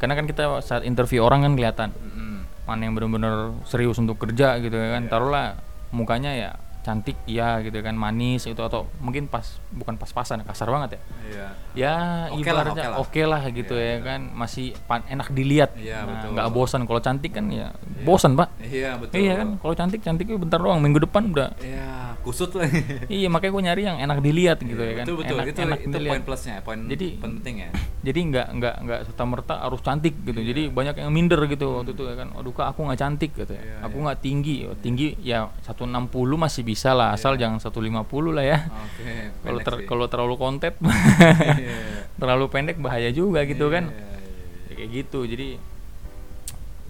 [0.00, 1.90] Karena kan kita saat interview orang kan kelihatan.
[1.92, 2.30] Mm-mm.
[2.62, 5.12] mana yang benar-benar serius untuk kerja gitu ya kan.
[5.12, 5.60] Taruhlah
[5.92, 6.50] mukanya ya
[6.82, 11.00] cantik iya gitu kan manis itu atau mungkin pas bukan pas-pasan kasar banget ya.
[11.24, 11.46] Iya.
[11.72, 11.94] Ya
[12.28, 13.40] Oke lah, ibaratnya oke oke lah.
[13.40, 13.42] lah.
[13.50, 15.70] gitu Iya, ya kan masih pan- enak dilihat.
[15.74, 16.28] Iya, Nah, betul.
[16.34, 16.82] nggak bosan.
[16.82, 17.70] Kalau cantik kan ya
[18.02, 18.50] bosan pak.
[18.60, 19.14] Iya betul.
[19.16, 21.54] Iya kan kalau cantik cantiknya bentar doang minggu depan udah.
[21.56, 22.66] Iya kusut lah.
[23.08, 25.04] Iya makanya gue nyari yang enak dilihat gitu ya kan.
[25.04, 25.36] betul betul.
[25.38, 26.12] Enak, itu enak itu dilihat.
[26.12, 27.70] poin plusnya poin Jadi- penting ya.
[28.02, 30.40] jadi nggak nggak nggak serta merta harus cantik gitu.
[30.40, 32.34] Jadi banyak yang minder gitu waktu itu ya kan.
[32.34, 33.62] Aduh kak aku nggak cantik gitu ya.
[33.62, 34.56] Iya, aku nggak tinggi.
[34.76, 38.00] Tinggi ya 160 masih bisa lah asal jangan 150
[38.32, 39.12] lah ya oke
[39.44, 39.86] kalau ter- sih.
[39.86, 41.76] kalau terlalu kontet Iya.
[42.20, 44.20] terlalu pendek bahaya juga gitu kan Iya, iya, iya.
[44.64, 45.48] Ya, kayak gitu jadi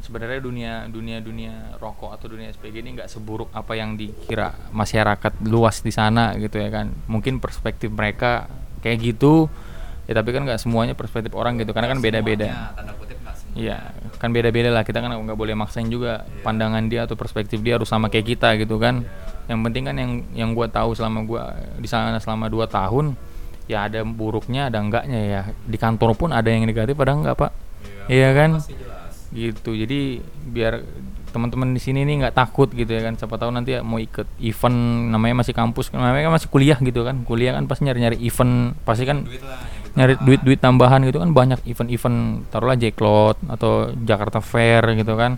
[0.03, 5.33] sebenarnya dunia dunia dunia rokok atau dunia SPG ini nggak seburuk apa yang dikira masyarakat
[5.45, 8.51] luas di sana gitu ya kan mungkin perspektif mereka
[8.83, 9.47] kayak gitu
[10.05, 12.75] ya tapi kan nggak semuanya perspektif orang gitu karena kan beda-beda
[13.53, 14.81] Iya, kan beda-beda lah.
[14.81, 18.57] Kita kan nggak boleh maksain juga pandangan dia atau perspektif dia harus sama kayak kita
[18.57, 19.05] gitu kan.
[19.51, 23.19] Yang penting kan yang yang gua tahu selama gua di sana selama 2 tahun
[23.71, 25.43] ya ada buruknya, ada enggaknya ya.
[25.67, 27.51] Di kantor pun ada yang negatif, ada enggak, Pak?
[28.11, 28.51] Iya kan?
[28.59, 29.71] Pasti jelas Gitu.
[29.73, 30.21] Jadi
[30.53, 30.85] biar
[31.33, 33.17] teman-teman di sini nih nggak takut gitu ya kan.
[33.17, 37.01] Siapa tahu nanti ya mau ikut event namanya masih kampus, namanya kan masih kuliah gitu
[37.01, 37.25] kan.
[37.25, 41.61] Kuliah kan pasti nyari-nyari event, pasti kan duit lah nyari duit-duit tambahan gitu kan banyak
[41.69, 45.37] event-event taruhlah Jacklot atau Jakarta Fair gitu kan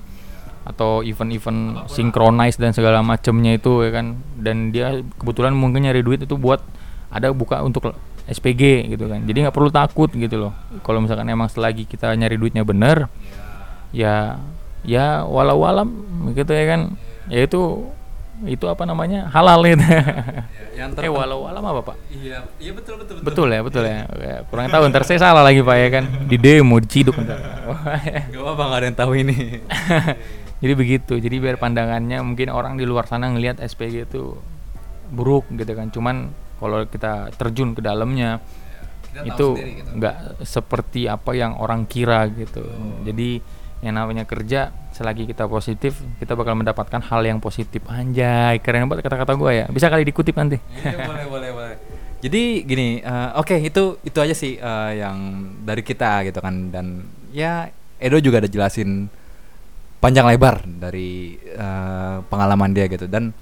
[0.64, 4.16] atau event-event synchronize dan segala macamnya itu ya kan.
[4.36, 6.64] Dan dia kebetulan mungkin nyari duit itu buat
[7.12, 7.92] ada buka untuk
[8.24, 9.20] SPG gitu kan.
[9.28, 10.52] Jadi nggak perlu takut gitu loh.
[10.80, 13.12] Kalau misalkan emang selagi kita nyari duitnya bener
[13.94, 14.40] ya
[14.82, 15.88] ya walau alam
[16.32, 16.80] gitu ya kan.
[17.28, 17.92] Ya itu
[18.42, 19.30] itu apa namanya?
[19.30, 20.02] Halal itu Ya,
[20.84, 21.96] yang eh walau alam apa pak?
[22.10, 23.48] Iya iya betul betul Betul.
[23.54, 24.10] Ya, betul ya.
[24.18, 26.04] Ya, Kurang tahu ntar saya salah lagi Pak ya kan.
[26.26, 27.38] Di demo diciduk ntar.
[27.38, 29.36] gak apa nggak ada yang tahu ini
[30.64, 31.20] jadi begitu.
[31.20, 34.32] Jadi biar pandangannya mungkin orang di luar sana ngelihat SPG itu
[35.12, 35.92] buruk gitu kan.
[35.92, 38.40] Cuman kalau kita terjun ke dalamnya
[39.12, 39.90] Kita itu gitu.
[40.00, 42.64] nggak seperti apa yang orang kira gitu.
[43.04, 43.44] Jadi
[43.84, 49.04] yang namanya kerja selagi kita positif kita bakal mendapatkan hal yang positif anjay keren banget
[49.04, 51.76] kata-kata gue ya bisa kali dikutip nanti Iya boleh boleh boleh.
[52.24, 55.18] Jadi gini, eh, oke itu itu aja sih eh, yang
[55.60, 57.68] dari kita gitu kan dan ya
[58.00, 59.12] Edo juga ada jelasin
[60.04, 63.32] panjang lebar dari eh, pengalaman dia gitu dan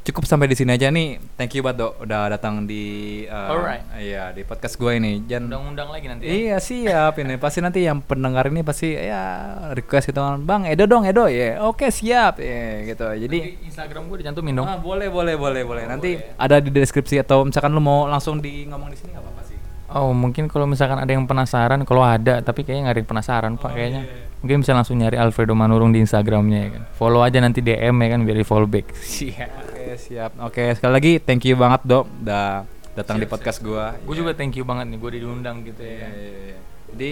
[0.00, 1.20] cukup sampai di sini aja nih.
[1.36, 2.84] Thank you banget Dok udah datang di
[3.28, 3.84] eh, Alright.
[4.00, 5.20] iya di podcast gue ini.
[5.28, 6.32] Dan undang-undang lagi nanti ya.
[6.32, 10.88] Iya siap ini pasti nanti yang pendengar ini pasti ya request gitu kan bang Edo
[10.88, 15.12] dong Edo ya oke siap ya gitu jadi Nanti Instagram gue dicantumin dong Ah, boleh,
[15.12, 15.84] boleh, boleh, boleh.
[15.84, 19.42] Nanti ada di deskripsi atau misalkan lu mau langsung di ngomong di sini nggak apa-apa
[19.44, 19.58] sih.
[19.92, 23.52] Oh mungkin kalau misalkan ada yang penasaran, kalau ada tapi kayaknya nggak ada yang penasaran
[23.60, 24.29] pak kayaknya.
[24.40, 26.82] Mungkin bisa langsung nyari Alfredo Manurung di Instagramnya ya kan.
[26.96, 28.88] Follow aja nanti DM ya kan biar di follow back.
[29.16, 29.50] Siap.
[29.68, 30.30] Oke, siap.
[30.40, 32.62] Oke, sekali lagi thank you banget, Dok, udah
[32.94, 33.96] datang di podcast gua.
[34.00, 35.98] Gue juga thank you banget nih gue diundang gitu Iya, ya.
[36.00, 36.10] kan.
[36.14, 36.58] iya, iya.
[36.90, 37.10] Jadi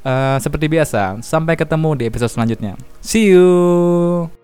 [0.00, 2.74] eh, seperti biasa, sampai ketemu di episode selanjutnya.
[3.00, 4.39] See you.